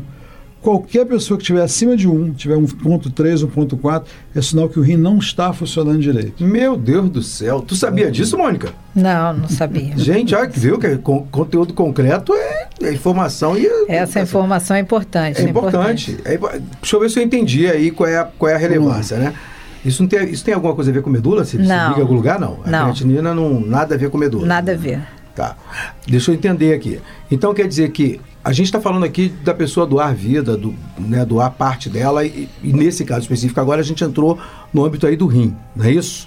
Qualquer 0.63 1.05
pessoa 1.07 1.37
que 1.37 1.43
estiver 1.43 1.61
acima 1.63 1.97
de 1.97 2.07
1, 2.09 2.35
tiver 2.35 2.55
1.3, 2.57 3.45
1.4, 3.45 4.03
é 4.35 4.41
sinal 4.41 4.69
que 4.69 4.79
o 4.79 4.83
rim 4.83 4.97
não 4.97 5.19
está 5.19 5.53
funcionando 5.53 5.99
direito. 6.01 6.45
Meu 6.45 6.77
Deus 6.77 7.11
do 7.11 7.21
céu. 7.21 7.61
Tu 7.61 7.75
sabia 7.75 8.11
disso, 8.13 8.39
Mônica? 8.39 8.69
Não, 8.95 9.33
não 9.33 9.49
sabia. 9.49 9.93
Gente, 9.99 10.35
olha 10.37 10.47
que 10.49 10.61
viu 10.61 10.79
que 10.79 10.97
con- 10.99 11.27
conteúdo 11.33 11.75
concreto 11.75 12.33
é, 12.33 12.69
é 12.81 12.93
informação 12.93 13.59
e 13.59 13.67
Essa 13.89 14.21
informação 14.21 14.77
é 14.77 14.81
importante. 14.81 15.41
é 15.41 15.45
importante. 15.49 16.17
É 16.25 16.35
impo- 16.35 16.49
deixa 16.81 16.95
eu 16.97 17.01
ver 17.01 17.11
se 17.11 17.19
eu 17.19 17.25
entendi 17.25 17.67
aí 17.67 17.91
qual 17.91 18.09
é 18.09 18.19
a, 18.19 18.25
qual 18.25 18.49
é 18.49 18.55
a 18.55 18.59
relevância, 18.59 19.17
né? 19.17 19.35
Isso, 19.85 20.01
não 20.01 20.09
tem, 20.09 20.31
isso 20.31 20.45
tem 20.45 20.55
alguma 20.55 20.77
coisa 20.77 20.93
a 20.93 20.95
ver 20.95 21.03
com 21.03 21.11
medula? 21.11 21.45
Se, 21.45 21.57
se 21.57 21.57
Não. 21.59 21.89
liga 21.89 21.99
em 21.99 22.03
algum 22.03 22.15
lugar? 22.15 22.39
Não. 22.39 22.61
A 22.65 22.71
Não. 22.71 22.83
creatinina 22.85 23.35
não 23.35 23.59
nada 23.59 23.97
a 23.97 23.99
ver 23.99 24.11
com 24.11 24.17
medula. 24.17 24.47
Nada 24.47 24.75
a 24.75 24.77
ver. 24.77 25.01
Tá. 25.35 25.57
Deixa 26.07 26.31
eu 26.31 26.37
entender 26.37 26.73
aqui. 26.73 27.01
Então 27.29 27.53
quer 27.53 27.67
dizer 27.67 27.91
que 27.91 28.21
a 28.45 28.53
gente 28.53 28.67
está 28.67 28.81
falando 28.81 29.05
aqui 29.05 29.29
da 29.45 29.55
pessoa 29.55 29.87
doar 29.87 30.15
vida, 30.15 30.57
do, 30.57 30.75
né, 30.99 31.25
doar 31.25 31.51
parte 31.51 31.89
dela, 31.89 32.25
e, 32.25 32.49
e 32.63 32.73
nesse 32.73 33.05
caso 33.05 33.21
específico 33.21 33.61
agora 33.61 33.81
a 33.81 33.85
gente 33.85 34.03
entrou 34.03 34.39
no 34.73 34.85
âmbito 34.85 35.07
aí 35.07 35.17
do 35.17 35.27
rim, 35.27 35.55
não 35.77 35.85
é 35.85 35.93
isso? 35.93 36.27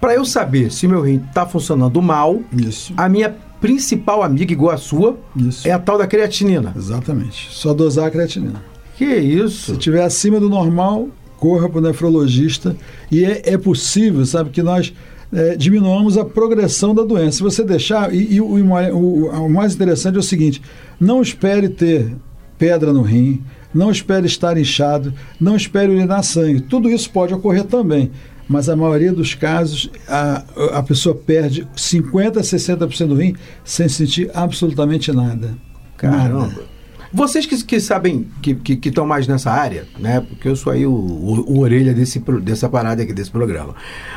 Para 0.00 0.14
eu 0.14 0.24
saber 0.24 0.70
se 0.70 0.86
meu 0.86 1.00
rim 1.00 1.22
está 1.28 1.44
funcionando 1.44 2.00
mal, 2.00 2.40
Isso. 2.52 2.92
a 2.96 3.08
minha 3.08 3.34
principal 3.60 4.22
amiga 4.22 4.52
igual 4.52 4.72
a 4.72 4.78
sua 4.78 5.18
Isso. 5.34 5.66
é 5.66 5.72
a 5.72 5.78
tal 5.80 5.98
da 5.98 6.06
creatinina. 6.06 6.72
Exatamente. 6.76 7.48
Só 7.50 7.74
dosar 7.74 8.06
a 8.06 8.10
creatinina. 8.10 8.62
Que 8.96 9.04
isso? 9.16 9.66
Se 9.66 9.72
estiver 9.72 10.02
acima 10.02 10.38
do 10.38 10.48
normal, 10.48 11.08
corra 11.38 11.68
para 11.68 11.78
o 11.78 11.80
nefrologista. 11.80 12.76
E 13.10 13.24
é, 13.24 13.42
é 13.44 13.58
possível, 13.58 14.24
sabe, 14.24 14.50
que 14.50 14.62
nós 14.62 14.92
é, 15.32 15.56
diminuamos 15.56 16.16
a 16.16 16.24
progressão 16.24 16.94
da 16.94 17.02
doença. 17.02 17.38
Se 17.38 17.42
você 17.42 17.62
deixar. 17.64 18.14
E, 18.14 18.34
e 18.34 18.40
o, 18.40 18.46
o- 18.46 19.46
o 19.46 19.48
mais 19.50 19.74
interessante 19.74 20.16
é 20.16 20.18
o 20.18 20.22
seguinte: 20.22 20.60
não 21.00 21.20
espere 21.22 21.68
ter 21.68 22.14
pedra 22.56 22.92
no 22.92 23.02
rim, 23.02 23.42
não 23.74 23.90
espere 23.90 24.26
estar 24.26 24.56
inchado, 24.58 25.12
não 25.40 25.54
espere 25.56 25.92
urinar 25.92 26.22
sangue. 26.22 26.60
Tudo 26.60 26.88
isso 26.90 27.10
pode 27.10 27.34
ocorrer 27.34 27.64
também. 27.64 28.10
Mas 28.48 28.66
a 28.70 28.74
maioria 28.74 29.12
dos 29.12 29.34
casos, 29.34 29.90
a, 30.08 30.42
a 30.78 30.82
pessoa 30.82 31.14
perde 31.14 31.68
50% 31.76 32.38
a 32.38 32.40
60% 32.40 33.06
do 33.08 33.14
rim 33.14 33.34
sem 33.62 33.88
sentir 33.90 34.30
absolutamente 34.32 35.12
nada. 35.12 35.54
Caramba. 35.98 36.46
Nada. 36.46 36.78
Vocês 37.12 37.44
que, 37.44 37.62
que 37.64 37.78
sabem, 37.78 38.26
que 38.42 38.52
estão 38.52 38.76
que, 38.76 38.88
estão 38.88 39.06
mais 39.06 39.26
nessa 39.26 39.50
área, 39.50 39.84
né? 39.98 40.20
Porque 40.20 40.48
eu 40.48 40.56
sou 40.56 40.72
aí 40.72 40.86
o, 40.86 40.90
o- 40.92 41.44
o 41.56 41.58
orelha 41.60 41.92
desse, 41.92 42.18
dessa 42.42 42.68
parada 42.70 43.02
aqui, 43.02 43.12
desse 43.12 43.30
programa. 43.30 43.74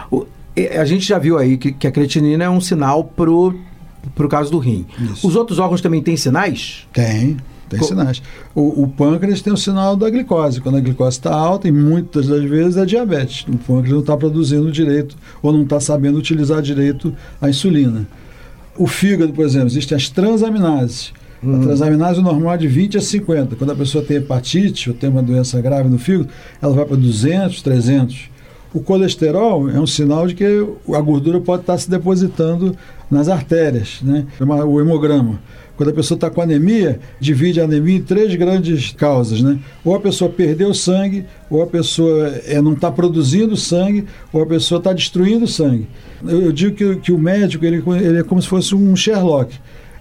O- 0.10 0.26
a 0.80 0.86
gente 0.86 1.06
já 1.08 1.18
viu 1.18 1.38
aí 1.38 1.58
que, 1.58 1.72
que 1.72 1.88
a 1.88 1.92
creatinina 1.92 2.44
é 2.44 2.50
um 2.50 2.60
sinal 2.62 3.04
pro, 3.04 3.56
pro 4.16 4.28
caso 4.28 4.52
do 4.52 4.60
rim. 4.60 4.86
Isso. 5.12 5.28
Os 5.28 5.36
outros 5.36 5.60
órgãos 5.60 5.82
também 5.82 6.02
têm 6.02 6.18
sinais? 6.18 6.88
Tem, 6.92 7.38
tem 7.70 7.80
Co- 7.80 7.86
sinais. 7.86 8.22
O, 8.54 8.84
o 8.84 8.88
pâncreas 8.90 9.42
tem 9.42 9.54
o 9.54 9.58
sinal 9.58 9.96
da 9.96 10.10
glicose. 10.10 10.60
Quando 10.60 10.78
a 10.78 10.82
glicose 10.82 11.18
está 11.18 11.34
alta, 11.34 11.68
e 11.68 11.72
muitas 11.72 12.28
das 12.28 12.44
vezes 12.44 12.76
é 12.78 12.86
diabetes. 12.86 13.46
O 13.48 13.58
pâncreas 13.58 13.92
não 13.94 14.00
está 14.02 14.18
produzindo 14.18 14.72
direito 14.72 15.16
ou 15.42 15.54
não 15.54 15.64
está 15.64 15.80
sabendo 15.80 16.18
utilizar 16.18 16.62
direito 16.62 17.14
a 17.42 17.50
insulina. 17.50 18.06
O 18.78 18.88
fígado, 18.88 19.32
por 19.34 19.46
exemplo, 19.46 19.68
existem 19.68 19.96
as 19.96 20.10
transaminases. 20.10 21.14
A 21.44 21.58
transaminase 21.58 22.22
normal 22.22 22.54
é 22.54 22.58
de 22.58 22.68
20 22.68 22.98
a 23.00 23.02
50. 23.02 23.56
Quando 23.56 23.72
a 23.72 23.76
pessoa 23.76 24.04
tem 24.04 24.18
hepatite 24.18 24.90
ou 24.92 24.96
tem 24.96 25.10
uma 25.10 25.24
doença 25.24 25.60
grave 25.60 25.90
no 25.90 25.98
fígado, 25.98 26.30
ela 26.62 26.72
vai 26.74 26.86
para 26.86 26.96
200, 26.96 27.62
300. 27.64 28.30
O 28.74 28.80
colesterol 28.80 29.70
é 29.70 29.80
um 29.80 29.88
sinal 29.88 30.26
de 30.26 30.34
que 30.34 30.46
a 30.46 31.02
gordura 31.02 31.42
pode 31.42 31.64
estar 31.64 31.78
se 31.78 31.90
depositando 31.90 32.76
nas 33.10 33.28
artérias, 33.28 34.00
né? 34.02 34.26
O 34.40 34.80
hemograma. 34.80 35.42
Quando 35.76 35.90
a 35.90 35.94
pessoa 35.94 36.16
está 36.16 36.30
com 36.30 36.42
anemia, 36.42 37.00
divide 37.20 37.60
a 37.60 37.66
anemia 37.66 37.98
em 37.98 38.02
três 38.02 38.34
grandes 38.36 38.92
causas, 38.92 39.42
né? 39.42 39.60
Ou 39.84 39.96
a 39.96 40.00
pessoa 40.00 40.30
perdeu 40.30 40.74
sangue, 40.74 41.26
ou 41.50 41.62
a 41.62 41.68
pessoa 41.68 42.28
é, 42.46 42.62
não 42.62 42.74
está 42.74 42.90
produzindo 42.90 43.58
sangue, 43.58 44.06
ou 44.32 44.44
a 44.44 44.46
pessoa 44.46 44.78
está 44.78 44.94
destruindo 44.94 45.48
sangue. 45.48 45.88
Eu, 46.26 46.44
eu 46.44 46.52
digo 46.52 46.76
que, 46.76 46.96
que 46.98 47.12
o 47.12 47.18
médico 47.18 47.66
ele, 47.66 47.84
ele 48.00 48.20
é 48.20 48.24
como 48.24 48.42
se 48.42 48.48
fosse 48.48 48.74
um 48.74 48.96
Sherlock. 48.96 49.54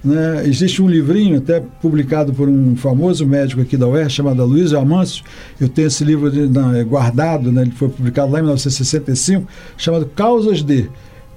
Né? 0.02 0.46
Existe 0.46 0.80
um 0.80 0.88
livrinho, 0.88 1.38
até 1.38 1.60
publicado 1.82 2.32
por 2.32 2.48
um 2.48 2.74
famoso 2.74 3.26
médico 3.26 3.60
aqui 3.60 3.76
da 3.76 3.86
UERJ, 3.86 4.10
chamado 4.16 4.44
Luiz 4.46 4.72
Amâncio. 4.72 5.22
Eu 5.60 5.68
tenho 5.68 5.88
esse 5.88 6.02
livro 6.04 6.30
de- 6.30 6.48
na- 6.48 6.82
guardado, 6.84 7.52
né? 7.52 7.62
ele 7.62 7.72
foi 7.72 7.88
publicado 7.90 8.32
lá 8.32 8.38
em 8.38 8.42
1965, 8.42 9.46
chamado 9.76 10.06
Causas 10.06 10.62
de. 10.62 10.88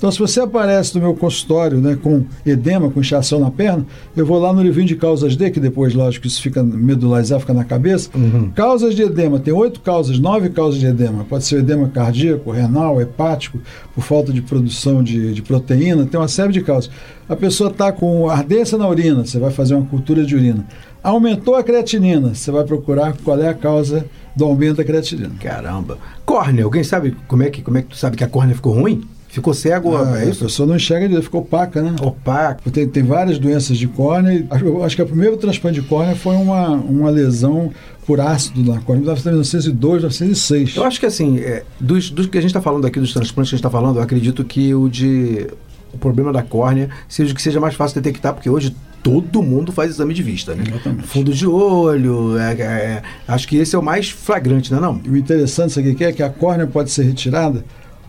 Então, 0.03 0.11
se 0.11 0.19
você 0.19 0.41
aparece 0.41 0.93
no 0.95 0.99
meu 0.99 1.15
consultório 1.15 1.79
né, 1.79 1.95
com 1.95 2.25
edema, 2.45 2.91
com 2.91 2.99
inchação 2.99 3.39
na 3.39 3.49
perna, 3.49 3.85
eu 4.17 4.25
vou 4.25 4.37
lá 4.37 4.51
no 4.51 4.61
livrinho 4.61 4.85
de 4.85 4.97
causas 4.97 5.37
de, 5.37 5.49
que 5.49 5.61
depois, 5.61 5.93
lógico, 5.93 6.27
isso 6.27 6.41
fica 6.41 6.61
medularizado, 6.61 7.39
fica 7.39 7.53
na 7.53 7.63
cabeça. 7.63 8.09
Causas 8.53 8.95
de 8.95 9.03
edema, 9.03 9.39
tem 9.39 9.53
oito 9.53 9.79
causas, 9.79 10.19
nove 10.19 10.49
causas 10.49 10.77
de 10.77 10.87
edema. 10.87 11.23
Pode 11.23 11.45
ser 11.45 11.59
edema 11.59 11.87
cardíaco, 11.87 12.51
renal, 12.51 13.01
hepático, 13.01 13.61
por 13.95 14.03
falta 14.03 14.33
de 14.33 14.41
produção 14.41 15.01
de, 15.01 15.33
de 15.33 15.41
proteína, 15.41 16.05
tem 16.05 16.19
uma 16.19 16.27
série 16.27 16.51
de 16.51 16.59
causas. 16.59 16.91
A 17.29 17.35
pessoa 17.37 17.69
está 17.69 17.89
com 17.89 18.29
ardência 18.29 18.77
na 18.77 18.89
urina, 18.89 19.25
você 19.25 19.39
vai 19.39 19.51
fazer 19.51 19.73
uma 19.73 19.85
cultura 19.85 20.25
de 20.25 20.35
urina. 20.35 20.67
Aumentou 21.01 21.55
a 21.55 21.63
creatinina, 21.63 22.35
você 22.35 22.51
vai 22.51 22.65
procurar 22.65 23.15
qual 23.23 23.41
é 23.41 23.47
a 23.47 23.53
causa 23.53 24.05
do 24.35 24.43
aumento 24.43 24.77
da 24.77 24.83
creatinina. 24.83 25.31
Caramba. 25.39 25.97
Córnea, 26.25 26.65
alguém 26.65 26.83
sabe 26.83 27.15
como 27.25 27.43
é 27.43 27.49
que, 27.49 27.61
como 27.61 27.77
é 27.77 27.81
que 27.81 27.87
tu 27.87 27.95
sabe 27.95 28.17
que 28.17 28.23
a 28.25 28.27
córnea 28.27 28.53
ficou 28.53 28.73
ruim? 28.73 29.01
Ficou 29.33 29.51
cego? 29.51 29.97
Ah, 29.97 30.19
é 30.19 30.21
a 30.21 30.25
isso? 30.25 30.43
pessoa 30.43 30.67
não 30.67 30.75
enxerga 30.75 31.07
direito, 31.07 31.23
ficou 31.23 31.41
opaca, 31.41 31.81
né? 31.81 31.95
Opaco. 31.99 32.69
Tem, 32.69 32.87
tem 32.87 33.01
várias 33.01 33.39
doenças 33.39 33.79
de 33.79 33.87
córnea. 33.87 34.45
acho- 34.47 34.83
acho 34.83 34.95
que 34.95 35.01
o 35.01 35.07
primeiro 35.07 35.35
transplante 35.37 35.81
de 35.81 35.87
córnea 35.87 36.15
foi 36.15 36.35
uma, 36.35 36.69
uma 36.69 37.09
lesão 37.09 37.71
por 38.05 38.21
ácido 38.21 38.63
na 38.63 38.79
córnea. 38.79 39.01
Em 39.01 39.05
1902, 39.05 40.03
1906. 40.03 40.75
Eu 40.75 40.83
acho 40.83 40.99
que 40.99 41.07
assim, 41.07 41.39
é, 41.39 41.63
dos, 41.79 42.11
dos 42.11 42.27
que 42.27 42.37
a 42.37 42.41
gente 42.41 42.51
está 42.51 42.61
falando 42.61 42.85
aqui, 42.85 42.99
dos 42.99 43.11
transplantes 43.11 43.49
que 43.49 43.55
a 43.55 43.57
gente 43.57 43.65
está 43.65 43.71
falando, 43.71 43.95
eu 43.97 44.03
acredito 44.03 44.43
que 44.43 44.73
o 44.75 44.87
de. 44.87 45.47
O 45.91 45.97
problema 45.97 46.31
da 46.31 46.43
córnea 46.43 46.89
seja 47.09 47.31
o 47.33 47.35
que 47.35 47.41
seja 47.41 47.59
mais 47.59 47.73
fácil 47.75 48.01
detectar, 48.01 48.33
porque 48.33 48.49
hoje 48.49 48.75
todo 49.03 49.41
mundo 49.43 49.71
faz 49.71 49.89
exame 49.91 50.13
de 50.13 50.21
vista, 50.23 50.53
né? 50.55 50.63
Exatamente. 50.67 51.07
Fundo 51.07 51.33
de 51.33 51.45
olho, 51.47 52.37
é, 52.37 52.51
é, 52.53 53.01
acho 53.27 53.47
que 53.47 53.57
esse 53.57 53.75
é 53.75 53.79
o 53.79 53.83
mais 53.83 54.09
flagrante, 54.09 54.71
não 54.71 54.77
é 54.77 54.81
não? 54.81 55.01
E 55.05 55.09
o 55.09 55.17
interessante, 55.17 55.73
sabe 55.73 55.89
o 55.89 55.95
que 55.95 56.03
é? 56.03 56.11
Que 56.11 56.21
a 56.23 56.29
córnea 56.29 56.65
pode 56.67 56.89
ser 56.91 57.03
retirada 57.03 57.63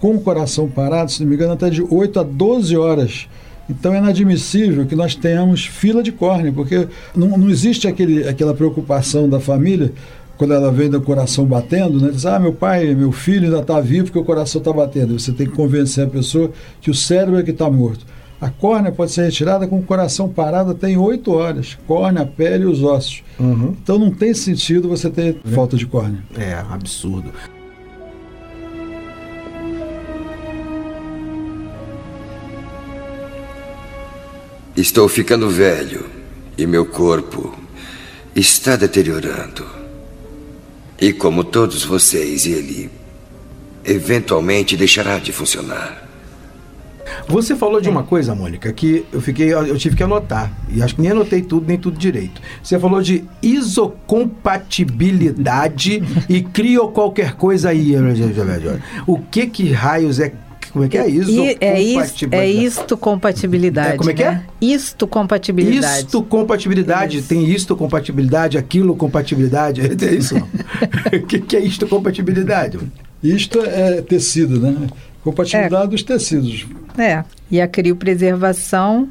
com 0.04 0.16
o 0.16 0.20
coração 0.20 0.68
parado, 0.68 1.10
se 1.10 1.22
não 1.22 1.30
me 1.30 1.34
engano, 1.34 1.54
até 1.54 1.70
de 1.70 1.82
8 1.82 2.20
a 2.20 2.22
12 2.22 2.76
horas. 2.76 3.26
Então 3.70 3.94
é 3.94 3.96
inadmissível 3.96 4.84
que 4.84 4.94
nós 4.94 5.14
tenhamos 5.14 5.64
fila 5.64 6.02
de 6.02 6.12
córnea, 6.12 6.52
porque 6.52 6.86
não, 7.16 7.38
não 7.38 7.48
existe 7.48 7.88
aquele, 7.88 8.28
aquela 8.28 8.52
preocupação 8.52 9.30
da 9.30 9.40
família 9.40 9.94
quando 10.36 10.52
ela 10.52 10.70
vem 10.70 10.90
do 10.90 11.00
coração 11.00 11.46
batendo, 11.46 11.98
né? 11.98 12.10
Diz, 12.10 12.26
ah, 12.26 12.38
meu 12.38 12.52
pai, 12.52 12.94
meu 12.94 13.12
filho 13.12 13.46
ainda 13.46 13.60
está 13.60 13.80
vivo 13.80 14.04
porque 14.04 14.18
o 14.18 14.24
coração 14.24 14.58
está 14.58 14.70
batendo. 14.70 15.18
Você 15.18 15.32
tem 15.32 15.46
que 15.46 15.56
convencer 15.56 16.04
a 16.04 16.10
pessoa 16.10 16.50
que 16.82 16.90
o 16.90 16.94
cérebro 16.94 17.38
é 17.38 17.42
que 17.42 17.52
está 17.52 17.70
morto. 17.70 18.04
A 18.38 18.50
córnea 18.50 18.92
pode 18.92 19.10
ser 19.10 19.22
retirada 19.22 19.66
com 19.66 19.78
o 19.78 19.82
coração 19.82 20.28
parado 20.28 20.72
até 20.72 20.90
em 20.90 20.98
8 20.98 21.32
horas. 21.32 21.78
Córnea, 21.86 22.26
pele 22.26 22.64
e 22.64 22.66
os 22.66 22.82
ossos. 22.82 23.22
Então 23.82 23.98
não 23.98 24.10
tem 24.10 24.34
sentido 24.34 24.86
você 24.86 25.08
ter 25.08 25.38
falta 25.46 25.78
de 25.78 25.86
córnea. 25.86 26.22
É, 26.36 26.62
absurdo. 26.68 27.30
Estou 34.76 35.08
ficando 35.08 35.48
velho 35.48 36.04
e 36.58 36.66
meu 36.66 36.84
corpo 36.84 37.56
está 38.34 38.74
deteriorando. 38.74 39.64
E 41.00 41.12
como 41.12 41.44
todos 41.44 41.84
vocês, 41.84 42.44
ele 42.44 42.90
eventualmente 43.84 44.76
deixará 44.76 45.20
de 45.20 45.30
funcionar. 45.30 46.02
Você 47.28 47.54
falou 47.54 47.80
de 47.80 47.88
uma 47.88 48.02
coisa, 48.02 48.34
Mônica, 48.34 48.72
que 48.72 49.06
eu 49.12 49.20
fiquei, 49.20 49.52
eu 49.52 49.78
tive 49.78 49.94
que 49.94 50.02
anotar. 50.02 50.50
E 50.68 50.82
acho 50.82 50.96
que 50.96 51.02
nem 51.02 51.12
anotei 51.12 51.42
tudo, 51.42 51.64
nem 51.66 51.78
tudo 51.78 51.96
direito. 51.96 52.42
Você 52.62 52.76
falou 52.78 53.00
de 53.00 53.24
isocompatibilidade 53.42 56.02
e 56.28 56.42
criou 56.42 56.90
qualquer 56.90 57.34
coisa 57.34 57.70
aí. 57.70 57.94
O 59.06 59.18
que 59.18 59.46
que 59.46 59.72
raios 59.72 60.18
é? 60.18 60.34
Como 60.74 60.84
é 60.84 60.88
que 60.88 60.98
é 60.98 61.06
isso? 61.06 61.30
E 61.30 61.56
é, 61.60 61.80
is, 61.80 62.24
é 62.32 62.46
isto 62.48 62.96
compatibilidade. 62.96 63.92
É, 63.92 63.96
como 63.96 64.10
é 64.10 64.12
que 64.12 64.24
é? 64.24 64.32
né? 64.32 64.46
Isto 64.60 65.06
compatibilidade. 65.06 65.98
Isto 66.00 66.20
compatibilidade, 66.24 67.18
Isso. 67.18 67.28
tem 67.28 67.48
isto 67.48 67.76
compatibilidade, 67.76 68.58
aquilo 68.58 68.96
compatibilidade, 68.96 69.82
é 69.82 70.14
isso 70.14 70.34
não? 70.34 70.48
O 71.16 71.26
que, 71.28 71.38
que 71.38 71.56
é 71.56 71.60
isto 71.60 71.86
compatibilidade? 71.86 72.80
Isto 73.22 73.60
é 73.60 74.02
tecido, 74.02 74.58
né? 74.58 74.88
Compatibilidade 75.22 75.90
dos 75.92 76.02
tecidos. 76.02 76.66
É. 76.98 77.22
E 77.48 77.60
a 77.60 77.68
criopreservação, 77.68 79.08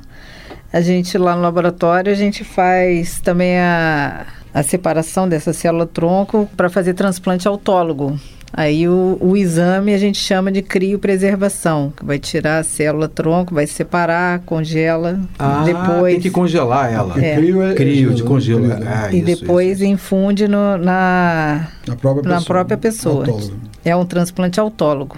a 0.72 0.82
gente 0.82 1.18
lá 1.18 1.34
no 1.34 1.42
laboratório, 1.42 2.12
a 2.12 2.16
gente 2.16 2.44
faz 2.44 3.22
também 3.22 3.58
a, 3.58 4.26
a 4.54 4.64
separação 4.64 5.30
dessa 5.30 5.54
célula-tronco 5.54 6.50
para 6.58 6.70
fazer 6.70 6.94
transplante 6.94 7.48
autólogo. 7.48 8.20
Aí 8.56 8.88
o, 8.88 9.18
o 9.20 9.36
exame 9.36 9.96
a 9.96 9.98
gente 9.98 10.20
chama 10.20 10.52
de 10.52 10.62
criopreservação, 10.62 11.92
que 11.98 12.06
vai 12.06 12.20
tirar 12.20 12.60
a 12.60 12.64
célula-tronco, 12.64 13.54
vai 13.56 13.66
separar, 13.66 14.42
congela, 14.46 15.20
Ah, 15.40 15.64
depois 15.66 16.14
tem 16.14 16.22
que 16.22 16.30
congelar 16.30 16.94
ela. 16.94 17.14
Porque 17.14 17.26
É. 17.26 17.36
crio 17.36 17.64
é 17.64 17.74
Crio 17.74 18.10
de 18.12 18.18
gelo, 18.18 18.30
congelo. 18.30 18.66
crio, 18.70 18.78
né? 18.80 18.86
Ah, 18.88 19.10
e 19.12 19.18
isso, 19.18 19.26
depois 19.26 19.78
isso. 19.82 19.86
infunde 19.86 20.48
no- 20.48 20.78
na, 20.78 21.68
Na 21.88 21.96
própria 21.96 22.22
na 22.30 22.36
pessoa. 22.36 22.46
própria 22.46 22.78
pessoa. 22.78 23.26
Autólogo. 23.26 23.54
É 23.84 23.96
um 23.96 24.06
transplante 24.06 24.60
autólogo. 24.60 25.18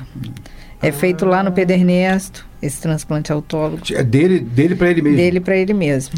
É 0.81 0.91
feito 0.93 1.25
lá 1.25 1.43
no 1.43 1.51
Pedro 1.51 1.75
Ernesto, 1.75 2.45
esse 2.61 2.79
transplante 2.81 3.31
autólogo. 3.33 3.81
É 3.91 4.01
dele, 4.03 4.39
dele 4.39 4.75
para 4.75 4.89
ele 4.89 5.01
mesmo. 5.01 5.17
Dele 5.17 5.39
para 5.41 5.57
ele 5.57 5.73
mesmo. 5.73 6.13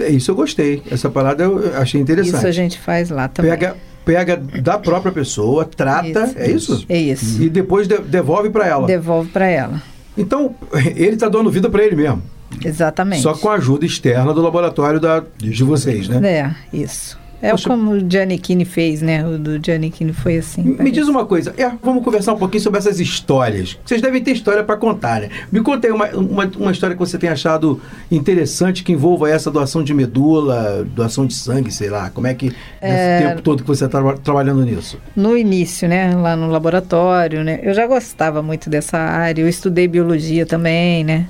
É, 0.00 0.08
Isso 0.10 0.30
eu 0.30 0.34
gostei. 0.34 0.82
Essa 0.90 1.08
parada 1.08 1.44
eu 1.44 1.76
achei 1.76 2.00
interessante. 2.00 2.36
Isso 2.38 2.46
a 2.46 2.50
gente 2.52 2.78
faz 2.78 3.08
lá 3.08 3.28
também. 3.28 3.50
Pega, 3.52 3.76
pega 4.04 4.36
da 4.36 4.78
própria 4.78 5.12
pessoa, 5.12 5.64
trata, 5.64 6.32
é 6.36 6.50
isso? 6.50 6.84
É 6.88 6.98
isso. 6.98 7.42
E 7.42 7.48
depois 7.48 7.86
de- 7.86 7.98
devolve 7.98 8.50
para 8.50 8.66
ela. 8.66 8.86
Devolve 8.86 9.30
para 9.30 9.46
ela. 9.46 9.82
Então, 10.16 10.54
ele 10.96 11.16
tá 11.16 11.28
dando 11.28 11.50
vida 11.50 11.70
para 11.70 11.84
ele 11.84 11.96
mesmo. 11.96 12.22
Exatamente. 12.64 13.22
Só 13.22 13.32
com 13.34 13.48
a 13.48 13.54
ajuda 13.54 13.86
externa 13.86 14.34
do 14.34 14.42
laboratório 14.42 15.00
da, 15.00 15.22
de 15.38 15.64
vocês, 15.64 16.08
né? 16.08 16.28
É, 16.30 16.76
isso. 16.76 17.18
É 17.42 17.50
Poxa. 17.50 17.68
como 17.68 17.90
o 17.90 18.10
Giannichini 18.10 18.64
fez, 18.64 19.02
né? 19.02 19.26
O 19.26 19.36
do 19.36 19.58
Giannichini 19.60 20.12
foi 20.12 20.38
assim. 20.38 20.62
Me 20.62 20.92
diz 20.92 21.08
uma 21.08 21.26
coisa, 21.26 21.52
é, 21.58 21.68
vamos 21.82 22.04
conversar 22.04 22.34
um 22.34 22.38
pouquinho 22.38 22.62
sobre 22.62 22.78
essas 22.78 23.00
histórias. 23.00 23.76
Vocês 23.84 24.00
devem 24.00 24.22
ter 24.22 24.30
história 24.30 24.62
para 24.62 24.76
contar, 24.76 25.22
né? 25.22 25.28
Me 25.50 25.60
conta 25.60 25.88
aí 25.88 25.92
uma, 25.92 26.06
uma, 26.10 26.50
uma 26.56 26.70
história 26.70 26.94
que 26.94 27.00
você 27.00 27.18
tenha 27.18 27.32
achado 27.32 27.80
interessante 28.08 28.84
que 28.84 28.92
envolva 28.92 29.28
essa 29.28 29.50
doação 29.50 29.82
de 29.82 29.92
medula, 29.92 30.86
doação 30.94 31.26
de 31.26 31.34
sangue, 31.34 31.72
sei 31.72 31.90
lá. 31.90 32.10
Como 32.10 32.28
é 32.28 32.34
que, 32.34 32.52
nesse 32.80 33.26
tempo 33.26 33.42
todo 33.42 33.62
que 33.62 33.68
você 33.68 33.86
está 33.86 34.00
trabalhando 34.14 34.64
nisso? 34.64 34.96
No 35.16 35.36
início, 35.36 35.88
né? 35.88 36.14
Lá 36.14 36.36
no 36.36 36.48
laboratório, 36.48 37.42
né? 37.42 37.58
Eu 37.60 37.74
já 37.74 37.88
gostava 37.88 38.40
muito 38.40 38.70
dessa 38.70 38.98
área. 38.98 39.42
Eu 39.42 39.48
estudei 39.48 39.88
biologia 39.88 40.46
também, 40.46 41.02
né? 41.02 41.26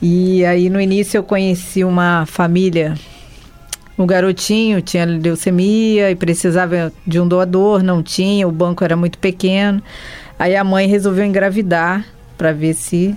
E 0.00 0.44
aí 0.46 0.70
no 0.70 0.80
início 0.80 1.18
eu 1.18 1.22
conheci 1.22 1.84
uma 1.84 2.24
família. 2.26 2.94
Um 4.02 4.06
garotinho 4.06 4.82
tinha 4.82 5.04
leucemia 5.04 6.10
e 6.10 6.16
precisava 6.16 6.92
de 7.06 7.20
um 7.20 7.28
doador, 7.28 7.84
não 7.84 8.02
tinha, 8.02 8.48
o 8.48 8.50
banco 8.50 8.82
era 8.82 8.96
muito 8.96 9.16
pequeno. 9.16 9.80
Aí 10.36 10.56
a 10.56 10.64
mãe 10.64 10.88
resolveu 10.88 11.24
engravidar 11.24 12.04
para 12.36 12.50
ver 12.50 12.74
se 12.74 13.14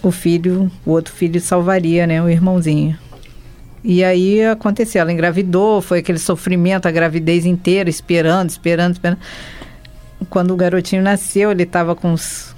o 0.00 0.12
filho, 0.12 0.70
o 0.84 0.92
outro 0.92 1.12
filho 1.12 1.40
salvaria, 1.40 2.06
né, 2.06 2.22
o 2.22 2.30
irmãozinho. 2.30 2.96
E 3.82 4.04
aí 4.04 4.44
aconteceu, 4.44 5.00
ela 5.00 5.12
engravidou, 5.12 5.82
foi 5.82 5.98
aquele 5.98 6.20
sofrimento 6.20 6.86
a 6.86 6.92
gravidez 6.92 7.44
inteira, 7.44 7.90
esperando, 7.90 8.50
esperando, 8.50 8.92
esperando. 8.92 9.18
Quando 10.30 10.52
o 10.52 10.56
garotinho 10.56 11.02
nasceu, 11.02 11.50
ele 11.50 11.64
estava 11.64 11.96
com 11.96 12.12
uns, 12.12 12.54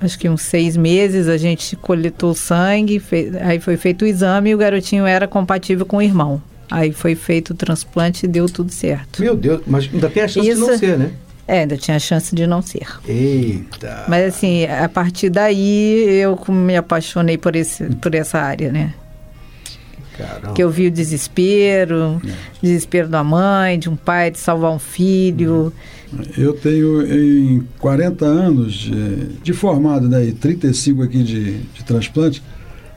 acho 0.00 0.16
que 0.16 0.28
uns 0.28 0.42
seis 0.42 0.76
meses, 0.76 1.26
a 1.26 1.36
gente 1.36 1.74
coletou 1.74 2.34
sangue, 2.34 3.00
fez, 3.00 3.34
aí 3.34 3.58
foi 3.58 3.76
feito 3.76 4.02
o 4.02 4.06
exame 4.06 4.50
e 4.50 4.54
o 4.54 4.58
garotinho 4.58 5.04
era 5.04 5.26
compatível 5.26 5.84
com 5.84 5.96
o 5.96 6.02
irmão. 6.02 6.40
Aí 6.72 6.90
foi 6.90 7.14
feito 7.14 7.50
o 7.50 7.54
transplante 7.54 8.24
e 8.24 8.28
deu 8.28 8.46
tudo 8.46 8.72
certo. 8.72 9.20
Meu 9.20 9.36
Deus, 9.36 9.60
mas 9.66 9.90
ainda 9.92 10.08
tem 10.08 10.22
a 10.22 10.28
chance 10.28 10.48
de 10.48 10.54
não 10.54 10.70
Isso- 10.70 10.78
ser, 10.78 10.98
né? 10.98 11.10
É, 11.46 11.60
ainda 11.60 11.76
tinha 11.76 11.98
chance 11.98 12.34
de 12.34 12.46
não 12.46 12.62
ser. 12.62 12.86
Eita. 13.06 14.04
Mas 14.08 14.34
assim, 14.34 14.64
a 14.64 14.88
partir 14.88 15.28
daí 15.28 16.08
eu 16.18 16.38
me 16.48 16.74
apaixonei 16.74 17.36
por, 17.36 17.54
esse, 17.54 17.84
por 17.96 18.14
essa 18.14 18.38
área, 18.38 18.72
né? 18.72 18.94
Caramba. 20.16 20.54
Que 20.54 20.62
eu 20.62 20.70
vi 20.70 20.86
o 20.86 20.90
desespero, 20.90 22.22
desespero 22.62 23.08
da 23.08 23.22
mãe, 23.22 23.78
de 23.78 23.90
um 23.90 23.96
pai 23.96 24.30
de 24.30 24.38
salvar 24.38 24.70
um 24.70 24.78
filho. 24.78 25.72
Eu 26.38 26.54
tenho 26.54 27.02
em 27.06 27.66
40 27.78 28.24
anos 28.24 28.72
de, 28.72 29.26
de 29.42 29.52
formado, 29.52 30.08
né, 30.08 30.24
e 30.24 30.32
35 30.32 31.02
aqui 31.02 31.22
de, 31.22 31.58
de 31.58 31.84
transplante, 31.84 32.42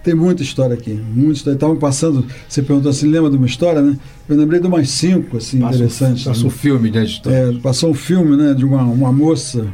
tem 0.05 0.13
muita 0.13 0.43
história 0.43 0.75
aqui, 0.75 0.93
muita 0.93 1.33
história. 1.33 1.55
Estavam 1.55 1.75
passando, 1.77 2.23
você 2.47 2.61
perguntou 2.61 2.91
assim, 2.91 3.07
lembra 3.09 3.31
de 3.31 3.37
uma 3.37 3.47
história, 3.47 3.81
né? 3.81 3.97
Eu 4.29 4.37
lembrei 4.37 4.59
de 4.59 4.67
umas 4.67 4.87
cinco, 4.91 5.37
assim, 5.37 5.59
Passa 5.59 5.73
um- 5.73 5.75
interessantes. 5.77 6.23
Passa 6.23 6.41
né? 6.41 6.45
um 6.45 6.49
filme, 6.51 6.91
né, 6.91 7.03
de 7.03 7.11
história. 7.11 7.35
É, 7.35 7.53
passou 7.53 7.89
um 7.89 7.93
filme 7.95 8.37
né, 8.37 8.53
de 8.53 8.63
uma, 8.63 8.83
uma 8.83 9.11
moça, 9.11 9.65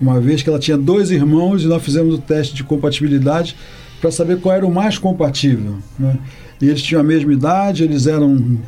uma 0.00 0.18
vez 0.18 0.42
que 0.42 0.48
ela 0.48 0.58
tinha 0.58 0.78
dois 0.78 1.10
irmãos 1.10 1.62
e 1.62 1.66
nós 1.66 1.82
fizemos 1.82 2.14
o 2.14 2.18
teste 2.18 2.54
de 2.54 2.64
compatibilidade 2.64 3.54
para 4.00 4.10
saber 4.10 4.40
qual 4.40 4.56
era 4.56 4.66
o 4.66 4.72
mais 4.72 4.96
compatível. 4.96 5.76
Né? 5.98 6.16
E 6.62 6.68
eles 6.68 6.80
tinham 6.80 7.02
a 7.02 7.04
mesma 7.04 7.32
idade, 7.34 7.84
eles 7.84 8.06
eram 8.06 8.58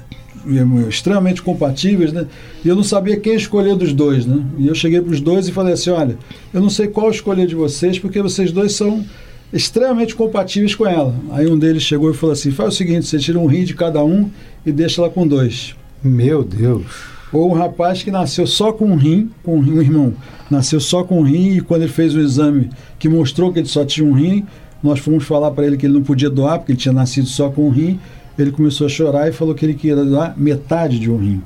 extremamente 0.86 1.42
compatíveis, 1.42 2.12
né? 2.12 2.26
E 2.64 2.68
eu 2.68 2.76
não 2.76 2.84
sabia 2.84 3.18
quem 3.18 3.34
escolher 3.34 3.74
dos 3.74 3.92
dois, 3.92 4.26
né? 4.26 4.44
E 4.58 4.68
eu 4.68 4.74
cheguei 4.74 5.00
para 5.00 5.12
os 5.12 5.20
dois 5.20 5.48
e 5.48 5.52
falei 5.52 5.72
assim, 5.72 5.90
olha, 5.90 6.16
eu 6.54 6.60
não 6.60 6.70
sei 6.70 6.86
qual 6.86 7.10
escolher 7.10 7.46
de 7.46 7.54
vocês, 7.54 7.98
porque 7.98 8.22
vocês 8.22 8.52
dois 8.52 8.72
são 8.72 9.04
extremamente 9.52 10.14
compatíveis 10.14 10.74
com 10.74 10.86
ela. 10.86 11.14
Aí 11.30 11.46
um 11.46 11.58
deles 11.58 11.82
chegou 11.82 12.10
e 12.10 12.14
falou 12.14 12.32
assim, 12.32 12.50
faz 12.50 12.74
o 12.74 12.76
seguinte, 12.76 13.06
você 13.06 13.18
tira 13.18 13.38
um 13.38 13.46
rim 13.46 13.64
de 13.64 13.74
cada 13.74 14.04
um 14.04 14.30
e 14.64 14.72
deixa 14.72 15.00
ela 15.00 15.10
com 15.10 15.26
dois. 15.26 15.74
Meu 16.02 16.42
Deus. 16.42 16.84
Ou 17.32 17.50
um 17.50 17.54
rapaz 17.54 18.02
que 18.02 18.10
nasceu 18.10 18.46
só 18.46 18.72
com 18.72 18.86
um 18.86 18.96
rim, 18.96 19.30
com 19.42 19.58
um 19.58 19.60
rim, 19.60 19.78
irmão, 19.78 20.14
nasceu 20.50 20.80
só 20.80 21.02
com 21.02 21.20
um 21.20 21.22
rim 21.22 21.56
e 21.56 21.60
quando 21.60 21.82
ele 21.82 21.92
fez 21.92 22.14
o 22.14 22.20
exame 22.20 22.70
que 22.98 23.08
mostrou 23.08 23.52
que 23.52 23.58
ele 23.58 23.68
só 23.68 23.84
tinha 23.84 24.06
um 24.06 24.12
rim, 24.12 24.46
nós 24.82 25.00
fomos 25.00 25.24
falar 25.24 25.50
para 25.50 25.66
ele 25.66 25.76
que 25.76 25.86
ele 25.86 25.94
não 25.94 26.02
podia 26.02 26.30
doar, 26.30 26.58
porque 26.58 26.72
ele 26.72 26.78
tinha 26.78 26.92
nascido 26.92 27.26
só 27.26 27.50
com 27.50 27.66
um 27.66 27.70
rim. 27.70 27.98
Ele 28.38 28.52
começou 28.52 28.86
a 28.86 28.90
chorar 28.90 29.28
e 29.28 29.32
falou 29.32 29.54
que 29.54 29.64
ele 29.64 29.74
queria 29.74 29.96
doar 29.96 30.34
metade 30.36 30.98
de 30.98 31.10
um 31.10 31.16
rim. 31.16 31.42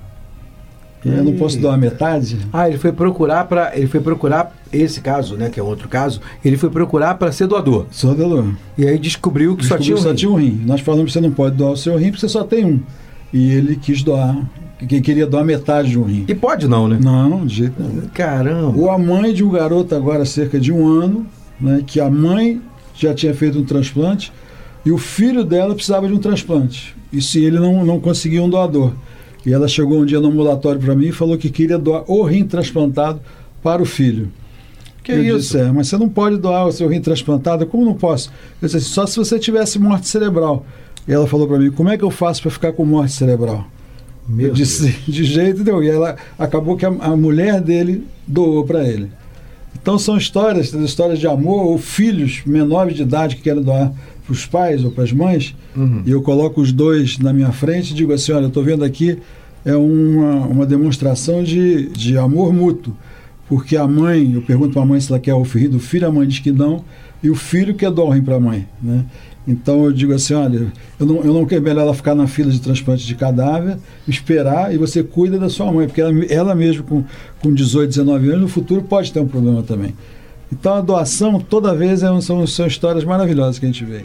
Eu 1.04 1.24
não 1.24 1.32
posso 1.34 1.58
doar 1.58 1.78
metade? 1.78 2.38
Ah, 2.52 2.68
ele 2.68 2.76
foi 2.76 2.92
procurar 2.92 3.44
para, 3.44 3.76
ele 3.76 3.86
foi 3.86 4.00
procurar 4.00 4.54
esse 4.72 5.00
caso, 5.00 5.34
né, 5.36 5.48
que 5.48 5.58
é 5.58 5.62
outro 5.62 5.88
caso. 5.88 6.20
Ele 6.44 6.56
foi 6.56 6.68
procurar 6.68 7.14
para 7.14 7.32
ser 7.32 7.46
doador. 7.46 7.86
Só 7.90 8.12
doador. 8.12 8.52
E 8.76 8.86
aí 8.86 8.98
descobriu 8.98 9.56
que 9.56 9.62
Descobriu 9.62 9.96
só 9.96 10.14
tinha 10.14 10.30
um 10.30 10.34
rim. 10.34 10.50
rim. 10.50 10.62
Nós 10.66 10.80
falamos 10.80 11.06
que 11.06 11.12
você 11.12 11.20
não 11.20 11.32
pode 11.32 11.56
doar 11.56 11.72
o 11.72 11.76
seu 11.76 11.96
rim 11.96 12.06
porque 12.10 12.20
você 12.20 12.28
só 12.28 12.44
tem 12.44 12.64
um. 12.64 12.80
E 13.32 13.50
ele 13.52 13.76
quis 13.76 14.02
doar, 14.02 14.36
que 14.78 15.00
queria 15.00 15.26
doar 15.26 15.44
metade 15.44 15.90
de 15.90 15.98
um 15.98 16.02
rim. 16.04 16.24
E 16.28 16.34
pode 16.34 16.68
não, 16.68 16.86
né? 16.86 16.98
Não, 17.00 17.46
de 17.46 17.54
jeito 17.54 17.82
nenhum. 17.82 18.08
Caramba. 18.12 18.78
Ou 18.78 18.90
a 18.90 18.98
mãe 18.98 19.32
de 19.32 19.42
um 19.42 19.50
garoto 19.50 19.94
agora 19.94 20.24
cerca 20.24 20.60
de 20.60 20.72
um 20.72 20.86
ano, 20.86 21.26
né, 21.60 21.82
que 21.86 22.00
a 22.00 22.10
mãe 22.10 22.60
já 22.94 23.14
tinha 23.14 23.32
feito 23.34 23.58
um 23.58 23.64
transplante 23.64 24.32
e 24.84 24.92
o 24.92 24.98
filho 24.98 25.44
dela 25.44 25.74
precisava 25.74 26.06
de 26.06 26.12
um 26.12 26.18
transplante. 26.18 26.94
E 27.12 27.20
se 27.22 27.42
ele 27.42 27.58
não, 27.58 27.84
não 27.84 27.98
conseguia 28.00 28.42
um 28.42 28.48
doador. 28.48 28.92
E 29.44 29.52
ela 29.52 29.66
chegou 29.66 30.00
um 30.00 30.04
dia 30.04 30.20
no 30.20 30.28
ambulatório 30.28 30.80
para 30.80 30.94
mim 30.94 31.06
e 31.06 31.12
falou 31.12 31.38
que 31.38 31.48
queria 31.48 31.78
doar 31.78 32.04
o 32.06 32.22
rim 32.22 32.44
transplantado 32.44 33.20
para 33.62 33.82
o 33.82 33.86
filho. 33.86 34.30
Que 35.02 35.12
eu 35.12 35.38
isso? 35.38 35.38
Disse, 35.38 35.58
é, 35.58 35.72
mas 35.72 35.88
você 35.88 35.96
não 35.96 36.08
pode 36.08 36.36
doar 36.36 36.66
o 36.66 36.72
seu 36.72 36.88
rim 36.88 37.00
transplantado. 37.00 37.66
Como 37.66 37.84
não 37.84 37.94
posso? 37.94 38.30
Eu 38.60 38.68
disse, 38.68 38.80
só 38.80 39.06
se 39.06 39.16
você 39.16 39.38
tivesse 39.38 39.78
morte 39.78 40.08
cerebral. 40.08 40.64
E 41.08 41.12
ela 41.12 41.26
falou 41.26 41.48
para 41.48 41.58
mim, 41.58 41.70
como 41.70 41.88
é 41.88 41.96
que 41.96 42.04
eu 42.04 42.10
faço 42.10 42.42
para 42.42 42.50
ficar 42.50 42.72
com 42.72 42.84
morte 42.84 43.12
cerebral? 43.12 43.66
Meu 44.28 44.48
eu 44.48 44.54
disse, 44.54 44.94
de 45.08 45.24
jeito 45.24 45.64
nenhum. 45.64 45.82
E 45.82 45.88
ela 45.88 46.16
acabou 46.38 46.76
que 46.76 46.84
a, 46.84 46.88
a 46.88 47.16
mulher 47.16 47.60
dele 47.60 48.06
doou 48.26 48.64
para 48.64 48.86
ele. 48.86 49.10
Então 49.80 49.98
são 49.98 50.16
histórias, 50.16 50.72
histórias 50.74 51.18
de 51.18 51.26
amor, 51.26 51.64
ou 51.64 51.78
filhos 51.78 52.42
menores 52.44 52.94
de 52.94 53.02
idade 53.02 53.36
que 53.36 53.42
querem 53.42 53.62
doar 53.62 53.92
para 54.30 54.34
os 54.34 54.46
pais 54.46 54.84
ou 54.84 54.92
para 54.92 55.02
as 55.02 55.12
mães. 55.12 55.54
Uhum. 55.76 56.02
E 56.06 56.10
eu 56.10 56.22
coloco 56.22 56.60
os 56.60 56.72
dois 56.72 57.18
na 57.18 57.32
minha 57.32 57.50
frente 57.50 57.90
e 57.90 57.94
digo 57.94 58.12
assim: 58.12 58.32
olha, 58.32 58.44
eu 58.44 58.48
estou 58.48 58.62
vendo 58.62 58.84
aqui 58.84 59.18
é 59.64 59.76
uma, 59.76 60.46
uma 60.46 60.66
demonstração 60.66 61.42
de, 61.42 61.88
de 61.90 62.16
amor 62.16 62.52
mútuo. 62.52 62.96
Porque 63.48 63.76
a 63.76 63.86
mãe, 63.86 64.32
eu 64.34 64.42
pergunto 64.42 64.72
para 64.72 64.82
a 64.82 64.86
mãe 64.86 65.00
se 65.00 65.10
ela 65.10 65.18
quer 65.20 65.34
o 65.34 65.42
rim 65.42 65.68
do 65.68 65.80
filho, 65.80 66.06
a 66.06 66.12
mãe 66.12 66.26
diz 66.26 66.38
que 66.38 66.52
não, 66.52 66.84
e 67.22 67.28
o 67.28 67.34
filho 67.34 67.74
quer 67.74 67.90
o 67.90 68.08
rim 68.08 68.22
para 68.22 68.36
a 68.36 68.40
mãe. 68.40 68.66
Né? 68.80 69.04
Então 69.46 69.84
eu 69.84 69.92
digo 69.92 70.14
assim, 70.14 70.34
olha, 70.34 70.72
eu 70.98 71.04
não, 71.06 71.16
eu 71.16 71.34
não 71.34 71.44
quero 71.44 71.60
melhor 71.62 71.82
ela 71.82 71.94
ficar 71.94 72.14
na 72.14 72.26
fila 72.26 72.50
de 72.50 72.60
transplante 72.60 73.04
de 73.04 73.14
cadáver, 73.16 73.76
esperar 74.06 74.72
e 74.72 74.78
você 74.78 75.02
cuida 75.02 75.38
da 75.38 75.48
sua 75.48 75.70
mãe, 75.72 75.86
porque 75.86 76.00
ela, 76.00 76.24
ela 76.26 76.54
mesmo 76.54 76.84
com, 76.84 77.04
com 77.42 77.52
18, 77.52 77.88
19 77.90 78.28
anos, 78.28 78.40
no 78.42 78.48
futuro 78.48 78.82
pode 78.82 79.12
ter 79.12 79.18
um 79.20 79.26
problema 79.26 79.62
também. 79.62 79.94
Então 80.52 80.74
a 80.74 80.80
doação 80.80 81.40
toda 81.40 81.74
vez 81.74 82.02
é 82.02 82.10
um- 82.10 82.20
são, 82.20 82.46
são 82.46 82.66
histórias 82.66 83.04
maravilhosas 83.04 83.58
que 83.58 83.66
a 83.66 83.68
gente 83.68 83.84
vê. 83.84 84.04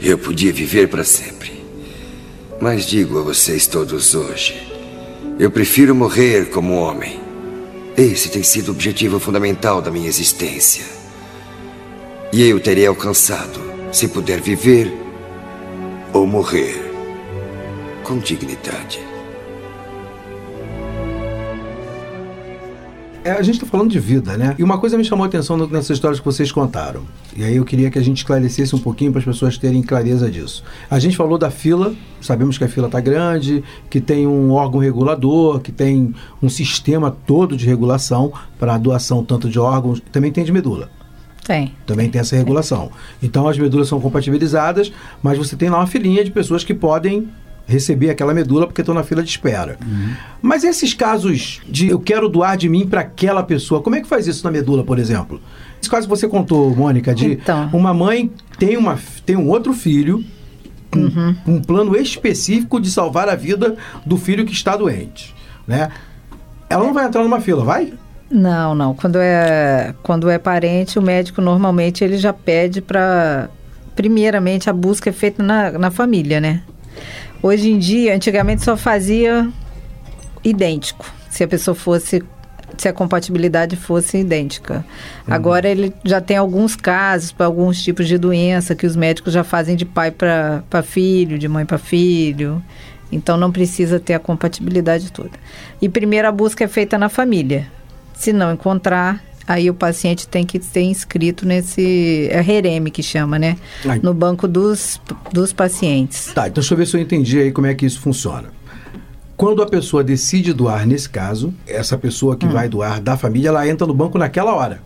Eu 0.00 0.18
podia 0.18 0.52
viver 0.52 0.88
para 0.88 1.04
sempre. 1.04 1.64
Mas 2.60 2.86
digo 2.86 3.18
a 3.18 3.22
vocês 3.22 3.66
todos 3.66 4.14
hoje: 4.14 4.66
eu 5.38 5.50
prefiro 5.50 5.94
morrer 5.94 6.50
como 6.50 6.74
homem. 6.74 7.20
Esse 7.96 8.28
tem 8.28 8.42
sido 8.42 8.68
o 8.68 8.72
objetivo 8.72 9.18
fundamental 9.18 9.80
da 9.80 9.90
minha 9.90 10.08
existência. 10.08 10.84
E 12.32 12.42
eu 12.42 12.60
terei 12.60 12.86
alcançado 12.86 13.60
se 13.92 14.08
puder 14.08 14.40
viver 14.40 14.92
ou 16.12 16.26
morrer 16.26 16.74
com 18.02 18.18
dignidade. 18.18 19.15
É, 23.26 23.32
a 23.32 23.42
gente 23.42 23.56
está 23.56 23.66
falando 23.66 23.90
de 23.90 23.98
vida, 23.98 24.36
né? 24.36 24.54
E 24.56 24.62
uma 24.62 24.78
coisa 24.78 24.96
me 24.96 25.04
chamou 25.04 25.24
a 25.24 25.26
atenção 25.26 25.56
nessas 25.66 25.96
histórias 25.96 26.20
que 26.20 26.24
vocês 26.24 26.52
contaram. 26.52 27.02
E 27.36 27.42
aí 27.42 27.56
eu 27.56 27.64
queria 27.64 27.90
que 27.90 27.98
a 27.98 28.02
gente 28.02 28.18
esclarecesse 28.18 28.76
um 28.76 28.78
pouquinho 28.78 29.10
para 29.10 29.18
as 29.18 29.24
pessoas 29.24 29.58
terem 29.58 29.82
clareza 29.82 30.30
disso. 30.30 30.62
A 30.88 31.00
gente 31.00 31.16
falou 31.16 31.36
da 31.36 31.50
fila, 31.50 31.92
sabemos 32.20 32.56
que 32.56 32.62
a 32.62 32.68
fila 32.68 32.86
está 32.86 33.00
grande, 33.00 33.64
que 33.90 34.00
tem 34.00 34.28
um 34.28 34.52
órgão 34.52 34.78
regulador, 34.78 35.58
que 35.58 35.72
tem 35.72 36.14
um 36.40 36.48
sistema 36.48 37.10
todo 37.10 37.56
de 37.56 37.66
regulação 37.66 38.32
para 38.60 38.76
a 38.76 38.78
doação 38.78 39.24
tanto 39.24 39.50
de 39.50 39.58
órgãos, 39.58 40.00
também 40.12 40.30
tem 40.30 40.44
de 40.44 40.52
medula. 40.52 40.88
Tem. 41.44 41.74
Também 41.84 42.08
tem 42.08 42.20
essa 42.20 42.36
regulação. 42.36 42.92
Então 43.20 43.48
as 43.48 43.58
medulas 43.58 43.88
são 43.88 44.00
compatibilizadas, 44.00 44.92
mas 45.20 45.36
você 45.36 45.56
tem 45.56 45.68
lá 45.68 45.78
uma 45.78 45.86
filinha 45.88 46.22
de 46.22 46.30
pessoas 46.30 46.62
que 46.62 46.72
podem 46.72 47.28
receber 47.66 48.10
aquela 48.10 48.32
medula 48.32 48.66
porque 48.66 48.80
estão 48.80 48.94
na 48.94 49.02
fila 49.02 49.22
de 49.22 49.28
espera. 49.28 49.78
Mas 50.40 50.62
esses 50.64 50.94
casos 50.94 51.60
de 51.68 51.88
eu 51.88 51.98
quero 51.98 52.28
doar 52.28 52.56
de 52.56 52.68
mim 52.68 52.86
para 52.86 53.00
aquela 53.00 53.42
pessoa, 53.42 53.82
como 53.82 53.96
é 53.96 54.00
que 54.00 54.08
faz 54.08 54.26
isso 54.26 54.44
na 54.44 54.50
medula, 54.50 54.84
por 54.84 54.98
exemplo? 54.98 55.40
Esse 55.80 55.90
caso 55.90 56.06
que 56.06 56.10
você 56.10 56.28
contou, 56.28 56.74
Mônica, 56.74 57.14
de 57.14 57.32
Então. 57.32 57.68
uma 57.72 57.92
mãe 57.92 58.30
tem, 58.58 58.76
uma, 58.76 58.98
tem 59.24 59.36
um 59.36 59.48
outro 59.48 59.72
filho 59.72 60.24
com 60.90 61.52
um 61.52 61.60
plano 61.60 61.96
específico 61.96 62.80
de 62.80 62.90
salvar 62.90 63.28
a 63.28 63.34
vida 63.34 63.76
do 64.04 64.16
filho 64.16 64.46
que 64.46 64.52
está 64.52 64.76
doente, 64.76 65.34
né? 65.66 65.90
Ela 66.70 66.84
não 66.84 66.94
vai 66.94 67.06
entrar 67.06 67.22
numa 67.22 67.40
fila, 67.40 67.64
vai? 67.64 67.92
Não, 68.30 68.74
não. 68.74 68.94
Quando 68.94 69.18
é, 69.20 69.94
quando 70.02 70.28
é 70.28 70.38
parente, 70.38 70.98
o 70.98 71.02
médico 71.02 71.40
normalmente 71.40 72.02
ele 72.02 72.18
já 72.18 72.32
pede 72.32 72.80
para. 72.80 73.48
Primeiramente, 73.94 74.68
a 74.68 74.72
busca 74.72 75.08
é 75.08 75.12
feita 75.12 75.42
na, 75.42 75.70
na 75.72 75.90
família, 75.90 76.40
né? 76.40 76.62
Hoje 77.42 77.70
em 77.70 77.78
dia, 77.78 78.14
antigamente 78.14 78.64
só 78.64 78.76
fazia 78.76 79.48
idêntico. 80.42 81.10
Se 81.30 81.44
a 81.44 81.48
pessoa 81.48 81.74
fosse. 81.74 82.22
Se 82.76 82.88
a 82.88 82.92
compatibilidade 82.92 83.76
fosse 83.76 84.18
idêntica. 84.18 84.84
Agora 85.26 85.68
ele 85.68 85.94
já 86.04 86.20
tem 86.20 86.36
alguns 86.36 86.76
casos 86.76 87.32
para 87.32 87.46
alguns 87.46 87.82
tipos 87.82 88.06
de 88.06 88.18
doença 88.18 88.74
que 88.74 88.84
os 88.84 88.96
médicos 88.96 89.32
já 89.32 89.44
fazem 89.44 89.76
de 89.76 89.84
pai 89.84 90.10
para 90.10 90.82
filho, 90.82 91.38
de 91.38 91.48
mãe 91.48 91.64
para 91.64 91.78
filho. 91.78 92.62
Então 93.10 93.36
não 93.36 93.52
precisa 93.52 94.00
ter 94.00 94.14
a 94.14 94.18
compatibilidade 94.18 95.12
toda. 95.12 95.30
E 95.80 95.88
primeiro 95.88 96.26
a 96.28 96.32
busca 96.32 96.64
é 96.64 96.68
feita 96.68 96.98
na 96.98 97.08
família. 97.08 97.66
Se 98.14 98.32
não 98.32 98.52
encontrar, 98.52 99.22
aí 99.46 99.70
o 99.70 99.74
paciente 99.74 100.26
tem 100.26 100.44
que 100.44 100.60
ser 100.60 100.82
inscrito 100.82 101.46
nesse 101.46 102.28
é 102.30 102.40
REREME 102.40 102.90
que 102.90 103.02
chama, 103.02 103.38
né? 103.38 103.56
Ai. 103.86 104.00
No 104.02 104.12
banco 104.12 104.48
dos, 104.48 105.00
dos 105.32 105.52
pacientes. 105.52 106.32
Tá, 106.34 106.48
então 106.48 106.60
deixa 106.60 106.74
eu 106.74 106.78
ver 106.78 106.86
se 106.86 106.96
eu 106.96 107.00
entendi 107.00 107.38
aí 107.38 107.52
como 107.52 107.66
é 107.66 107.74
que 107.74 107.86
isso 107.86 108.00
funciona. 108.00 108.48
Quando 109.36 109.62
a 109.62 109.66
pessoa 109.66 110.02
decide 110.02 110.52
doar, 110.54 110.86
nesse 110.86 111.08
caso, 111.08 111.52
essa 111.66 111.98
pessoa 111.98 112.36
que 112.36 112.46
vai 112.46 112.68
doar 112.68 113.02
da 113.02 113.18
família, 113.18 113.48
ela 113.50 113.68
entra 113.68 113.86
no 113.86 113.92
banco 113.92 114.16
naquela 114.16 114.54
hora. 114.54 114.80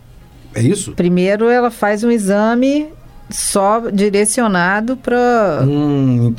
É 0.53 0.61
isso? 0.61 0.91
Primeiro 0.91 1.47
ela 1.47 1.71
faz 1.71 2.03
um 2.03 2.11
exame 2.11 2.89
só 3.29 3.89
direcionado 3.89 4.97
para 4.97 5.63
Hum, 5.65 6.33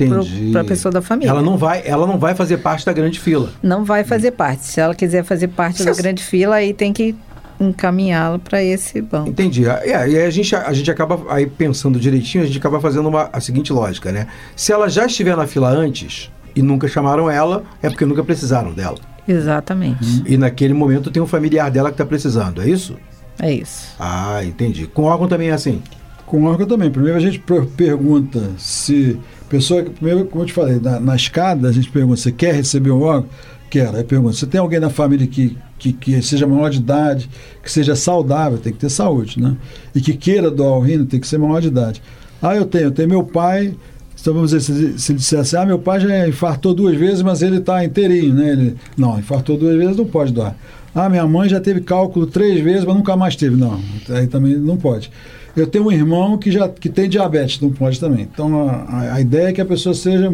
a 0.59 0.65
pessoa 0.65 0.93
da 0.93 1.01
família. 1.01 1.31
Ela 1.31 1.41
não 1.41 1.57
vai, 1.57 1.83
ela 1.87 2.07
não 2.07 2.19
vai 2.19 2.35
fazer 2.35 2.59
parte 2.59 2.85
da 2.85 2.93
grande 2.93 3.19
fila. 3.19 3.51
Não 3.63 3.83
vai 3.85 4.05
fazer 4.05 4.33
parte. 4.33 4.67
Se 4.67 4.81
ela 4.81 4.95
quiser 4.95 5.25
fazer 5.25 5.49
parte 5.49 5.83
da 5.83 5.95
grande 5.95 6.23
fila, 6.23 6.57
aí 6.57 6.75
tem 6.75 6.93
que 6.93 7.17
encaminhá-la 7.63 8.39
para 8.39 8.63
esse 8.63 9.01
banco. 9.01 9.29
Entendi. 9.31 9.67
É, 9.69 9.89
e 9.89 9.93
aí 9.95 10.19
a 10.23 10.31
gente, 10.31 10.55
a 10.55 10.73
gente 10.73 10.91
acaba 10.91 11.21
aí 11.33 11.47
pensando 11.47 11.99
direitinho, 11.99 12.45
a 12.45 12.47
gente 12.47 12.59
acaba 12.59 12.81
fazendo 12.81 13.09
uma, 13.09 13.29
a 13.33 13.41
seguinte 13.41 13.73
lógica, 13.73 14.11
né? 14.13 14.27
Se 14.57 14.73
ela 14.73 14.89
já 14.89 15.07
estiver 15.07 15.37
na 15.37 15.47
fila 15.47 15.69
antes 15.71 16.31
e 16.55 16.63
nunca 16.63 16.87
chamaram 16.89 17.31
ela, 17.31 17.65
é 17.83 17.89
porque 17.89 18.05
nunca 18.05 18.23
precisaram 18.23 18.73
dela. 18.73 18.99
Exatamente. 19.27 20.23
E 20.27 20.37
naquele 20.37 20.75
momento 20.75 21.11
tem 21.11 21.23
um 21.23 21.27
familiar 21.27 21.71
dela 21.71 21.91
que 21.91 21.95
está 21.95 22.05
precisando, 22.05 22.61
é 22.61 22.69
isso? 22.69 22.97
É 23.41 23.53
isso. 23.53 23.95
Ah, 23.99 24.45
entendi. 24.45 24.87
Com 24.87 25.05
órgão 25.05 25.29
também 25.29 25.49
é 25.49 25.53
assim. 25.53 25.81
Com 26.27 26.45
órgão 26.45 26.67
também. 26.67 26.91
Primeiro 26.91 27.17
a 27.17 27.21
gente 27.21 27.39
per- 27.39 27.67
pergunta 27.67 28.51
se. 28.59 29.19
Pessoa, 29.49 29.83
primeiro, 29.85 30.25
como 30.27 30.43
eu 30.43 30.47
te 30.47 30.53
falei, 30.53 30.81
na, 30.81 30.99
na 30.99 31.15
escada 31.17 31.69
a 31.69 31.73
gente 31.73 31.91
pergunta: 31.91 32.17
você 32.21 32.33
quer 32.33 32.55
receber 32.55 32.91
um 32.91 33.03
órgão? 33.03 33.29
Quero. 33.71 33.97
Aí 33.97 34.05
pergunta: 34.05 34.35
você 34.37 34.47
tem 34.47 34.61
alguém 34.61 34.81
na 34.81 34.91
família 34.91 35.27
que, 35.27 35.57
que, 35.83 35.93
que 35.93 36.23
seja 36.23 36.47
maior 36.47 36.71
de 36.71 36.79
idade, 36.79 37.29
que 37.61 37.71
seja 37.71 37.97
saudável, 37.97 38.59
tem 38.59 38.73
que 38.73 38.79
ter 38.79 38.89
saúde, 38.89 39.41
né? 39.41 39.57
E 39.93 40.01
que 40.01 40.15
queira 40.15 40.51
doar 40.51 40.79
o 40.79 40.81
rim, 40.81 41.05
tem 41.05 41.19
que 41.19 41.27
ser 41.27 41.39
maior 41.39 41.61
de 41.61 41.69
idade. 41.69 42.01
Ah, 42.41 42.55
eu 42.55 42.65
tenho. 42.65 42.85
Eu 42.85 42.91
tenho 42.93 43.09
meu 43.09 43.25
pai. 43.25 43.75
Então 44.21 44.33
vamos 44.33 44.53
dizer, 44.53 44.61
se, 44.61 44.99
se 45.01 45.13
ele 45.13 45.19
dissesse, 45.19 45.57
ah, 45.57 45.67
meu 45.67 45.81
pai 45.81 45.99
já 45.99 46.29
infartou 46.29 46.73
duas 46.73 46.97
vezes, 46.97 47.23
mas 47.23 47.43
ele 47.43 47.57
está 47.57 47.85
inteirinho, 47.85 48.33
né? 48.35 48.53
Ele, 48.53 48.77
não, 48.97 49.19
infartou 49.19 49.57
duas 49.57 49.77
vezes, 49.77 49.97
não 49.97 50.07
pode 50.07 50.33
doar. 50.33 50.57
Ah, 50.95 51.09
minha 51.09 51.27
mãe 51.27 51.49
já 51.49 51.59
teve 51.59 51.81
cálculo 51.81 52.27
três 52.27 52.63
vezes, 52.63 52.85
mas 52.85 52.95
nunca 52.95 53.17
mais 53.17 53.35
teve. 53.35 53.57
Não, 53.57 53.81
aí 54.11 54.29
também 54.29 54.57
não 54.57 54.77
pode. 54.77 55.11
Eu 55.55 55.67
tenho 55.67 55.85
um 55.87 55.93
irmão 55.93 56.39
que 56.39 56.51
já 56.51 56.67
que 56.69 56.89
tem 56.89 57.09
diabetes, 57.09 57.61
não 57.61 57.71
pode 57.71 58.01
também. 58.01 58.23
Então 58.33 58.69
a, 58.69 58.73
a- 58.73 59.15
a 59.15 59.21
ideia 59.21 59.49
é 59.49 59.53
que 59.53 59.61
a 59.61 59.65
pessoa 59.67 59.95
seja 59.95 60.33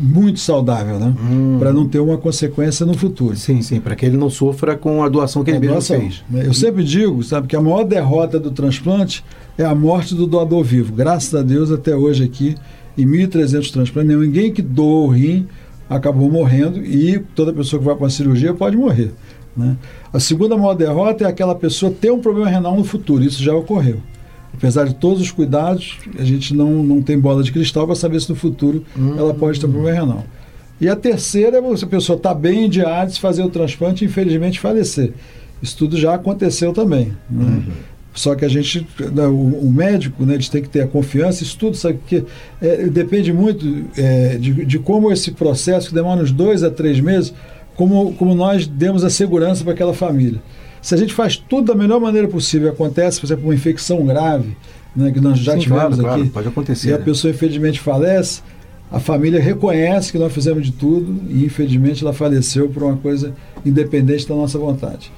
muito 0.00 0.38
saudável, 0.40 0.98
né? 1.00 1.14
Para 1.58 1.72
não 1.72 1.88
ter 1.88 1.98
uma 1.98 2.16
consequência 2.16 2.86
no 2.86 2.94
futuro. 2.94 3.36
Sim, 3.36 3.60
sim, 3.62 3.80
para 3.80 3.96
que 3.96 4.06
ele 4.06 4.16
não 4.16 4.30
sofra 4.30 4.76
com 4.76 5.02
a 5.02 5.08
doação 5.08 5.42
que 5.42 5.50
ele 5.50 5.58
A 5.58 5.60
mesmo 5.60 5.74
fez. 5.82 6.22
né? 6.30 6.42
Eu 6.46 6.54
sempre 6.54 6.84
digo, 6.84 7.22
sabe, 7.24 7.48
que 7.48 7.56
a 7.56 7.60
maior 7.60 7.84
derrota 7.84 8.38
do 8.38 8.50
transplante 8.52 9.24
é 9.58 9.64
a 9.64 9.74
morte 9.74 10.14
do 10.14 10.26
doador 10.26 10.62
vivo. 10.62 10.92
Graças 10.92 11.34
a 11.34 11.42
Deus, 11.42 11.70
até 11.72 11.94
hoje 11.96 12.22
aqui, 12.24 12.54
em 12.96 13.06
1.300 13.06 13.70
transplantes, 13.72 14.16
ninguém 14.16 14.52
que 14.52 14.62
doa 14.62 15.06
o 15.06 15.08
rim 15.08 15.46
acabou 15.90 16.30
morrendo 16.30 16.78
e 16.84 17.18
toda 17.34 17.52
pessoa 17.52 17.80
que 17.80 17.84
vai 17.86 17.94
para 17.94 18.04
uma 18.04 18.10
cirurgia 18.10 18.54
pode 18.54 18.76
morrer. 18.76 19.12
Né? 19.56 19.76
A 20.12 20.18
segunda 20.20 20.56
maior 20.56 20.74
derrota 20.74 21.24
é 21.24 21.26
aquela 21.26 21.54
pessoa 21.54 21.92
ter 21.92 22.10
um 22.10 22.18
problema 22.20 22.48
renal 22.48 22.76
no 22.76 22.84
futuro. 22.84 23.22
Isso 23.24 23.42
já 23.42 23.54
ocorreu. 23.54 23.96
Apesar 24.54 24.84
de 24.84 24.94
todos 24.94 25.20
os 25.22 25.30
cuidados, 25.30 25.98
a 26.18 26.24
gente 26.24 26.54
não, 26.54 26.82
não 26.82 27.02
tem 27.02 27.18
bola 27.18 27.42
de 27.42 27.50
cristal 27.50 27.86
para 27.86 27.96
saber 27.96 28.20
se 28.20 28.28
no 28.28 28.36
futuro 28.36 28.84
ela 29.18 29.34
pode 29.34 29.58
ter 29.58 29.66
um 29.66 29.72
problema 29.72 30.00
renal. 30.00 30.24
E 30.80 30.88
a 30.88 30.96
terceira 30.96 31.58
é 31.58 31.76
se 31.76 31.84
a 31.84 31.88
pessoa 31.88 32.16
está 32.16 32.34
bem 32.34 32.64
em 32.64 32.68
diálise, 32.68 33.18
fazer 33.18 33.42
o 33.42 33.48
transplante 33.48 34.04
e 34.04 34.08
infelizmente 34.08 34.60
falecer. 34.60 35.12
Isso 35.62 35.76
tudo 35.76 35.96
já 35.96 36.14
aconteceu 36.14 36.72
também. 36.72 37.12
né? 37.30 37.62
Só 38.14 38.34
que 38.34 38.44
a 38.44 38.48
gente, 38.48 38.86
né, 39.14 39.26
o, 39.26 39.32
o 39.32 39.72
médico, 39.72 40.24
né, 40.26 40.34
eles 40.34 40.48
têm 40.48 40.60
que 40.60 40.68
ter 40.68 40.82
a 40.82 40.86
confiança, 40.86 41.42
isso 41.42 41.56
tudo, 41.56 41.76
sabe 41.76 41.98
que 42.06 42.24
é, 42.60 42.86
depende 42.88 43.32
muito 43.32 43.84
é, 43.96 44.36
de, 44.36 44.66
de 44.66 44.78
como 44.78 45.10
esse 45.10 45.30
processo, 45.30 45.88
que 45.88 45.94
demora 45.94 46.20
uns 46.20 46.30
dois 46.30 46.62
a 46.62 46.70
três 46.70 47.00
meses, 47.00 47.32
como, 47.74 48.12
como 48.14 48.34
nós 48.34 48.66
demos 48.66 49.02
a 49.02 49.08
segurança 49.08 49.64
para 49.64 49.72
aquela 49.72 49.94
família. 49.94 50.42
Se 50.82 50.94
a 50.94 50.98
gente 50.98 51.14
faz 51.14 51.36
tudo 51.36 51.72
da 51.72 51.74
melhor 51.74 52.00
maneira 52.00 52.26
possível, 52.26 52.68
acontece, 52.68 53.20
por 53.20 53.26
exemplo, 53.26 53.44
uma 53.44 53.54
infecção 53.54 54.04
grave, 54.04 54.56
né, 54.94 55.12
que 55.12 55.20
nós 55.20 55.38
já 55.38 55.52
Sim, 55.52 55.60
tivemos 55.60 55.98
claro, 55.98 56.00
aqui, 56.00 56.04
claro, 56.04 56.30
pode 56.30 56.48
acontecer, 56.48 56.90
e 56.90 56.92
a 56.92 56.98
né? 56.98 57.04
pessoa 57.04 57.30
infelizmente 57.30 57.80
falece, 57.80 58.42
a 58.90 59.00
família 59.00 59.40
reconhece 59.40 60.12
que 60.12 60.18
nós 60.18 60.32
fizemos 60.32 60.66
de 60.66 60.72
tudo 60.72 61.22
e 61.30 61.44
infelizmente 61.46 62.02
ela 62.02 62.12
faleceu 62.12 62.68
por 62.68 62.82
uma 62.82 62.96
coisa 62.96 63.32
independente 63.64 64.28
da 64.28 64.34
nossa 64.34 64.58
vontade. 64.58 65.10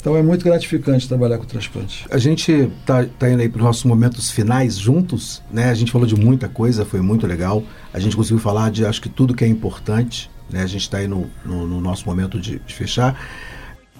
Então 0.00 0.16
é 0.16 0.22
muito 0.22 0.44
gratificante 0.44 1.08
trabalhar 1.08 1.38
com 1.38 1.44
o 1.44 1.46
transplante. 1.46 2.06
A 2.08 2.18
gente 2.18 2.70
tá, 2.86 3.04
tá 3.18 3.28
indo 3.28 3.42
aí 3.42 3.48
para 3.48 3.58
os 3.58 3.64
nossos 3.64 3.84
momentos 3.84 4.30
finais 4.30 4.78
juntos, 4.78 5.42
né? 5.52 5.70
A 5.70 5.74
gente 5.74 5.90
falou 5.90 6.06
de 6.06 6.14
muita 6.14 6.48
coisa, 6.48 6.84
foi 6.84 7.00
muito 7.00 7.26
legal. 7.26 7.64
A 7.92 7.98
gente 7.98 8.14
conseguiu 8.14 8.38
falar 8.38 8.70
de 8.70 8.86
acho 8.86 9.02
que 9.02 9.08
tudo 9.08 9.34
que 9.34 9.44
é 9.44 9.48
importante, 9.48 10.30
né? 10.48 10.62
A 10.62 10.66
gente 10.66 10.82
está 10.82 10.98
aí 10.98 11.08
no, 11.08 11.26
no, 11.44 11.66
no 11.66 11.80
nosso 11.80 12.06
momento 12.06 12.38
de, 12.38 12.60
de 12.60 12.74
fechar. 12.74 13.20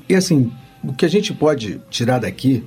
E 0.08 0.14
assim, 0.14 0.52
o 0.82 0.92
que 0.92 1.04
a 1.04 1.08
gente 1.08 1.32
pode 1.32 1.80
tirar 1.90 2.18
daqui 2.18 2.64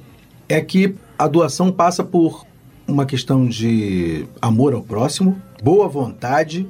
é 0.50 0.60
que 0.62 0.96
a 1.18 1.28
doação 1.28 1.72
passa 1.72 2.04
por 2.04 2.46
uma 2.88 3.06
questão 3.06 3.46
de 3.48 4.26
amor 4.42 4.74
ao 4.74 4.82
próximo, 4.82 5.42
boa 5.64 5.88
vontade, 5.88 6.68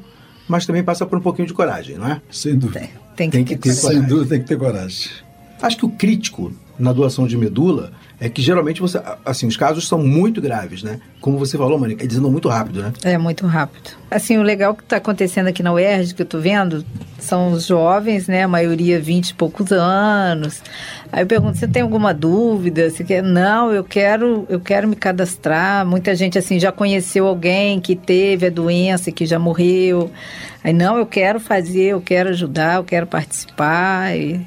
mas 0.47 0.65
também 0.65 0.84
passa 0.84 1.06
por 1.06 1.17
um 1.17 1.21
pouquinho 1.21 1.47
de 1.47 1.54
coragem, 1.54 1.97
não 1.97 2.08
é? 2.08 2.21
Sem 2.30 2.56
dúvida. 2.56 2.88
Tem 3.15 3.30
que, 3.30 3.38
Tem 3.38 3.45
que 3.45 3.56
ter 3.56 3.73
Sem 3.73 3.82
coragem. 3.89 4.08
dúvida 4.08 4.30
tem 4.30 4.41
que 4.41 4.47
ter 4.47 4.58
coragem. 4.58 5.10
Acho 5.62 5.77
que 5.77 5.86
o 5.86 5.89
crítico 5.89 6.51
na 6.77 6.91
doação 6.91 7.27
de 7.27 7.38
medula 7.38 7.91
é 8.19 8.30
que 8.30 8.41
geralmente 8.41 8.82
você, 8.82 9.01
assim, 9.25 9.47
os 9.47 9.58
casos 9.58 9.88
são 9.88 9.99
muito 9.99 10.41
graves, 10.41 10.84
né? 10.84 10.99
Como 11.19 11.38
você 11.39 11.58
falou, 11.58 11.77
Mônica, 11.80 12.04
eles 12.04 12.17
andam 12.17 12.32
muito 12.32 12.47
rápido, 12.49 12.82
né? 12.82 12.93
É 13.04 13.17
muito 13.17 13.45
rápido. 13.47 13.91
Assim, 14.10 14.38
o 14.38 14.43
legal 14.43 14.75
que 14.75 14.84
está 14.84 14.97
acontecendo 14.97 15.47
aqui 15.47 15.63
na 15.63 15.73
UERJ, 15.73 16.13
que 16.13 16.21
eu 16.21 16.25
tô 16.25 16.39
vendo, 16.39 16.86
são 17.19 17.51
os 17.51 17.65
jovens, 17.65 18.27
né? 18.27 18.43
A 18.43 18.47
maioria 18.47 18.99
20 18.99 19.30
e 19.30 19.34
poucos 19.34 19.71
anos. 19.71 20.62
Aí 21.12 21.24
eu 21.24 21.28
pergunto, 21.28 21.58
você 21.58 21.67
tem 21.67 21.82
alguma 21.82 22.13
dúvida? 22.13 22.89
Você 22.89 23.04
quer? 23.04 23.21
Não, 23.21 23.71
eu 23.74 23.84
quero, 23.84 24.45
eu 24.47 24.62
quero 24.62 24.88
me 24.88 24.95
cadastrar. 24.95 25.86
Muita 25.86 26.15
gente 26.15 26.38
assim 26.38 26.58
já 26.58 26.71
conheceu 26.71 27.28
alguém 27.28 27.82
que 27.82 27.97
teve 27.97 28.47
a 28.47 28.50
doença, 28.50 29.10
e 29.10 29.13
que 29.13 29.26
já 29.26 29.38
morreu. 29.38 30.10
Aí 30.63 30.71
não, 30.71 30.97
eu 30.97 31.06
quero 31.06 31.39
fazer, 31.39 31.88
eu 31.88 32.02
quero 32.02 32.30
ajudar, 32.30 32.78
eu 32.78 32.84
quero 32.86 33.06
participar. 33.06 34.15
E, 34.15 34.39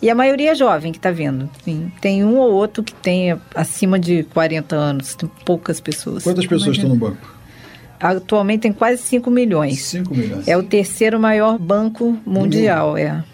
e 0.00 0.08
a 0.08 0.14
maioria 0.14 0.52
é 0.52 0.54
jovem 0.54 0.92
que 0.92 0.98
está 0.98 1.10
vindo. 1.10 1.50
Sim. 1.64 1.90
Tem 2.00 2.24
um 2.24 2.36
ou 2.36 2.52
outro 2.52 2.84
que 2.84 2.94
tem 2.94 3.36
acima 3.52 3.98
de 3.98 4.22
40 4.22 4.76
anos, 4.76 5.16
tem 5.16 5.28
poucas 5.44 5.80
pessoas. 5.80 6.22
Quantas 6.22 6.46
pessoas 6.46 6.76
estão 6.76 6.90
no 6.90 6.96
banco? 6.96 7.38
Atualmente 7.98 8.60
tem 8.60 8.72
quase 8.72 9.02
5 9.02 9.28
milhões. 9.28 9.80
5 9.80 10.14
milhões. 10.14 10.46
É 10.46 10.56
o 10.56 10.62
terceiro 10.62 11.18
maior 11.18 11.58
banco 11.58 12.16
mundial, 12.24 12.96
é. 12.96 13.24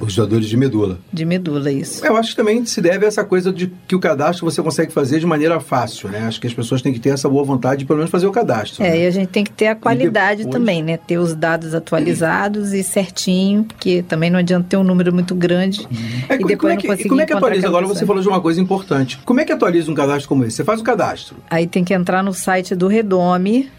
Os 0.00 0.14
doadores 0.14 0.48
de 0.48 0.56
medula. 0.56 0.98
De 1.12 1.24
medula, 1.24 1.70
isso. 1.70 2.04
Eu 2.04 2.16
acho 2.16 2.30
que 2.30 2.36
também 2.36 2.64
se 2.66 2.80
deve 2.80 3.04
a 3.04 3.08
essa 3.08 3.24
coisa 3.24 3.52
de 3.52 3.72
que 3.88 3.94
o 3.94 4.00
cadastro 4.00 4.44
você 4.44 4.62
consegue 4.62 4.92
fazer 4.92 5.18
de 5.20 5.26
maneira 5.26 5.58
fácil, 5.60 6.08
né? 6.08 6.20
Acho 6.26 6.40
que 6.40 6.46
as 6.46 6.54
pessoas 6.54 6.82
têm 6.82 6.92
que 6.92 7.00
ter 7.00 7.10
essa 7.10 7.28
boa 7.28 7.44
vontade 7.44 7.80
de 7.80 7.84
pelo 7.86 7.98
menos 7.98 8.10
fazer 8.10 8.26
o 8.26 8.32
cadastro. 8.32 8.82
É, 8.84 8.90
né? 8.90 9.00
e 9.04 9.06
a 9.06 9.10
gente 9.10 9.28
tem 9.28 9.44
que 9.44 9.50
ter 9.50 9.68
a 9.68 9.74
qualidade 9.74 10.44
depois- 10.44 10.54
também, 10.54 10.82
né? 10.82 10.96
Ter 10.96 11.18
os 11.18 11.34
dados 11.34 11.74
atualizados 11.74 12.72
e 12.72 12.82
certinho, 12.82 13.64
porque 13.64 14.02
também 14.02 14.30
não 14.30 14.38
adianta 14.38 14.66
ter 14.68 14.76
um 14.76 14.84
número 14.84 15.12
muito 15.12 15.34
grande 15.34 15.86
É, 16.28 16.34
e 16.34 16.38
co- 16.38 16.46
depois 16.48 16.58
como 16.58 16.70
é 16.70 16.74
não 16.74 16.80
que, 16.80 16.86
conseguir 16.88 17.08
como 17.08 17.20
é 17.20 17.26
que 17.26 17.32
atualiza? 17.32 17.66
Agora 17.68 17.86
você 17.86 18.04
falou 18.06 18.22
de 18.22 18.28
uma 18.28 18.40
coisa 18.40 18.60
importante. 18.60 19.18
Como 19.24 19.40
é 19.40 19.44
que 19.44 19.52
atualiza 19.52 19.90
um 19.90 19.94
cadastro 19.94 20.28
como 20.28 20.44
esse? 20.44 20.56
Você 20.56 20.64
faz 20.64 20.80
o 20.80 20.84
cadastro. 20.84 21.36
Aí 21.50 21.66
tem 21.66 21.82
que 21.84 21.94
entrar 21.94 22.22
no 22.22 22.32
site 22.34 22.74
do 22.74 22.86
Redome, 22.88 23.70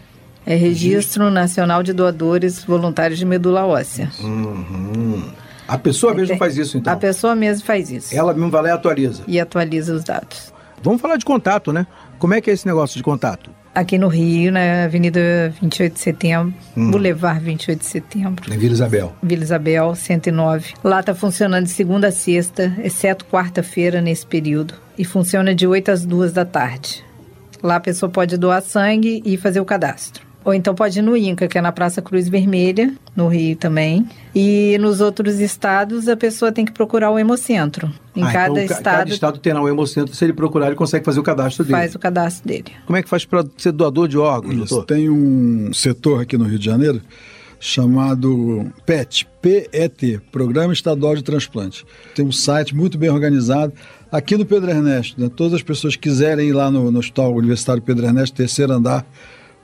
é 0.46 0.54
Registro 0.54 1.30
Nacional 1.30 1.82
de 1.82 1.92
Doadores 1.92 2.64
Voluntários 2.64 3.18
de 3.18 3.24
Medula 3.26 3.66
Óssea. 3.66 4.10
Uhum. 4.20 5.22
A 5.68 5.76
pessoa 5.78 6.14
mesmo 6.14 6.36
faz 6.38 6.56
isso, 6.56 6.78
então. 6.78 6.92
A 6.92 6.96
pessoa 6.96 7.36
mesmo 7.36 7.64
faz 7.66 7.90
isso. 7.90 8.16
Ela 8.16 8.32
mesmo 8.32 8.50
vai 8.50 8.62
lá 8.62 8.68
e 8.70 8.72
atualiza. 8.72 9.22
E 9.28 9.38
atualiza 9.38 9.92
os 9.94 10.02
dados. 10.02 10.52
Vamos 10.82 11.00
falar 11.00 11.16
de 11.16 11.24
contato, 11.26 11.72
né? 11.72 11.86
Como 12.18 12.32
é 12.34 12.40
que 12.40 12.50
é 12.50 12.54
esse 12.54 12.66
negócio 12.66 12.96
de 12.96 13.02
contato? 13.02 13.50
Aqui 13.74 13.98
no 13.98 14.08
Rio, 14.08 14.50
na 14.50 14.84
Avenida 14.84 15.20
28 15.60 15.92
de 15.92 16.00
Setembro, 16.00 16.54
Hum. 16.76 16.90
Boulevard 16.90 17.44
28 17.44 17.78
de 17.80 17.84
Setembro. 17.86 18.52
Em 18.52 18.58
Vila 18.58 18.72
Isabel. 18.72 19.12
Vila 19.22 19.42
Isabel, 19.44 19.94
109. 19.94 20.74
Lá 20.82 21.02
tá 21.02 21.14
funcionando 21.14 21.64
de 21.64 21.70
segunda 21.70 22.08
a 22.08 22.12
sexta, 22.12 22.74
exceto 22.82 23.24
quarta-feira 23.26 24.00
nesse 24.00 24.26
período. 24.26 24.74
E 24.96 25.04
funciona 25.04 25.54
de 25.54 25.66
8 25.66 25.90
às 25.92 26.04
2 26.06 26.32
da 26.32 26.44
tarde. 26.44 27.04
Lá 27.62 27.76
a 27.76 27.80
pessoa 27.80 28.10
pode 28.10 28.36
doar 28.36 28.62
sangue 28.62 29.22
e 29.24 29.36
fazer 29.36 29.60
o 29.60 29.64
cadastro. 29.64 30.26
Ou 30.44 30.54
então 30.54 30.74
pode 30.74 30.98
ir 30.98 31.02
no 31.02 31.16
INCA, 31.16 31.46
que 31.48 31.58
é 31.58 31.60
na 31.60 31.72
Praça 31.72 32.00
Cruz 32.00 32.28
Vermelha, 32.28 32.94
no 33.14 33.28
Rio 33.28 33.54
também. 33.56 34.06
E 34.34 34.78
nos 34.80 35.00
outros 35.00 35.40
estados, 35.40 36.08
a 36.08 36.16
pessoa 36.16 36.50
tem 36.50 36.64
que 36.64 36.72
procurar 36.72 37.10
o 37.10 37.18
Hemocentro. 37.18 37.92
Em 38.16 38.22
Ah, 38.22 38.32
cada, 38.32 38.50
então, 38.62 38.76
estado, 38.76 38.96
cada 38.98 39.10
estado 39.10 39.38
tem 39.38 39.52
lá 39.52 39.60
um 39.62 39.68
hemocentro. 39.68 40.14
Se 40.14 40.24
ele 40.24 40.32
procurar, 40.32 40.66
ele 40.68 40.74
consegue 40.76 41.04
fazer 41.04 41.20
o 41.20 41.22
cadastro 41.22 41.64
dele. 41.64 41.76
faz 41.76 41.94
o 41.94 41.98
cadastro 41.98 42.48
dele. 42.48 42.72
Como 42.86 42.96
é 42.96 43.02
que 43.02 43.08
faz 43.08 43.24
para 43.24 43.44
ser 43.56 43.72
doador 43.72 44.08
de 44.08 44.16
órgãos, 44.18 44.54
Isso. 44.54 44.66
doutor? 44.74 44.86
Tem 44.86 45.10
um 45.10 45.70
setor 45.72 46.22
aqui 46.22 46.36
no 46.38 46.44
Rio 46.44 46.58
de 46.58 46.64
Janeiro 46.64 47.00
chamado 47.60 48.70
PET, 48.86 49.26
PET, 49.42 50.20
Programa 50.32 50.72
Estadual 50.72 51.14
de 51.14 51.22
Transplante. 51.22 51.84
Tem 52.14 52.24
um 52.24 52.32
site 52.32 52.74
muito 52.74 52.96
bem 52.96 53.10
organizado. 53.10 53.72
Aqui 54.10 54.36
no 54.36 54.46
Pedro 54.46 54.70
Ernesto, 54.70 55.20
né? 55.20 55.28
todas 55.34 55.54
as 55.54 55.62
pessoas 55.62 55.94
que 55.94 56.08
quiserem 56.08 56.48
ir 56.48 56.52
lá 56.52 56.70
no, 56.70 56.90
no 56.90 56.98
Hospital 56.98 57.34
Universitário 57.34 57.82
Pedro 57.82 58.06
Ernesto, 58.06 58.34
terceiro 58.36 58.72
andar, 58.72 59.04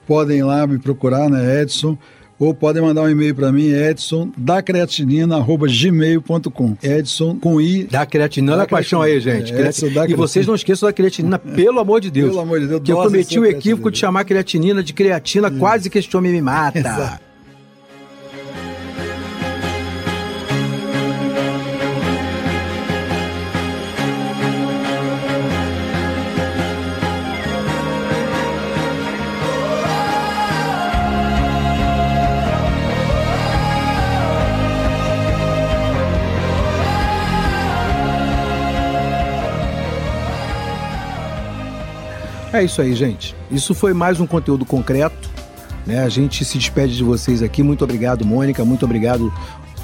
podem 0.06 0.38
ir 0.38 0.42
lá 0.42 0.66
me 0.66 0.78
procurar, 0.78 1.30
né, 1.30 1.62
Edson, 1.62 1.96
ou 2.38 2.52
podem 2.52 2.82
mandar 2.82 3.02
um 3.02 3.08
e-mail 3.08 3.34
para 3.34 3.52
mim, 3.52 3.68
edson 3.70 4.30
da 4.36 4.60
gmail.com. 4.60 6.76
Edson 6.82 7.36
com 7.36 7.60
i 7.60 7.84
Dá 7.84 8.04
creatinina 8.04 8.56
da 8.56 8.66
paixão 8.66 9.02
aí, 9.02 9.20
gente. 9.20 9.52
creatinina. 9.52 9.66
É, 9.66 9.68
essa 9.68 9.90
dá 9.90 10.04
e 10.04 10.14
vocês 10.14 10.16
creatinina. 10.16 10.46
não 10.48 10.54
esqueçam 10.54 10.88
da 10.88 10.92
creatinina, 10.92 11.38
pelo 11.54 11.78
amor 11.78 12.00
de 12.00 12.10
Deus. 12.10 12.30
Pelo 12.30 12.40
amor 12.40 12.60
de 12.60 12.66
Deus, 12.66 12.82
Que 12.82 12.92
eu 12.92 12.96
cometi 12.96 13.38
o 13.38 13.46
equívoco 13.46 13.60
creatinina. 13.60 13.90
de 13.92 13.98
chamar 13.98 14.24
creatinina 14.24 14.82
de 14.82 14.92
creatina, 14.92 15.50
quase 15.50 15.88
que 15.88 15.98
este 15.98 16.16
homem 16.16 16.32
me 16.32 16.42
mata. 16.42 16.78
Exato. 16.78 17.34
É 42.54 42.62
isso 42.62 42.80
aí, 42.80 42.94
gente. 42.94 43.34
Isso 43.50 43.74
foi 43.74 43.92
mais 43.92 44.20
um 44.20 44.28
conteúdo 44.28 44.64
concreto. 44.64 45.28
Né? 45.84 46.04
A 46.04 46.08
gente 46.08 46.44
se 46.44 46.56
despede 46.56 46.96
de 46.96 47.02
vocês 47.02 47.42
aqui. 47.42 47.64
Muito 47.64 47.82
obrigado, 47.82 48.24
Mônica. 48.24 48.64
Muito 48.64 48.84
obrigado, 48.84 49.34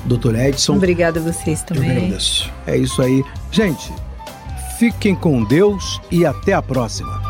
Dr. 0.04 0.36
Edson. 0.36 0.76
Obrigada 0.76 1.18
a 1.18 1.22
vocês 1.22 1.62
Eu 1.62 1.66
também. 1.66 1.90
agradeço. 1.90 2.48
É 2.68 2.76
isso 2.76 3.02
aí. 3.02 3.24
Gente, 3.50 3.92
fiquem 4.78 5.16
com 5.16 5.42
Deus 5.42 6.00
e 6.12 6.24
até 6.24 6.52
a 6.52 6.62
próxima. 6.62 7.29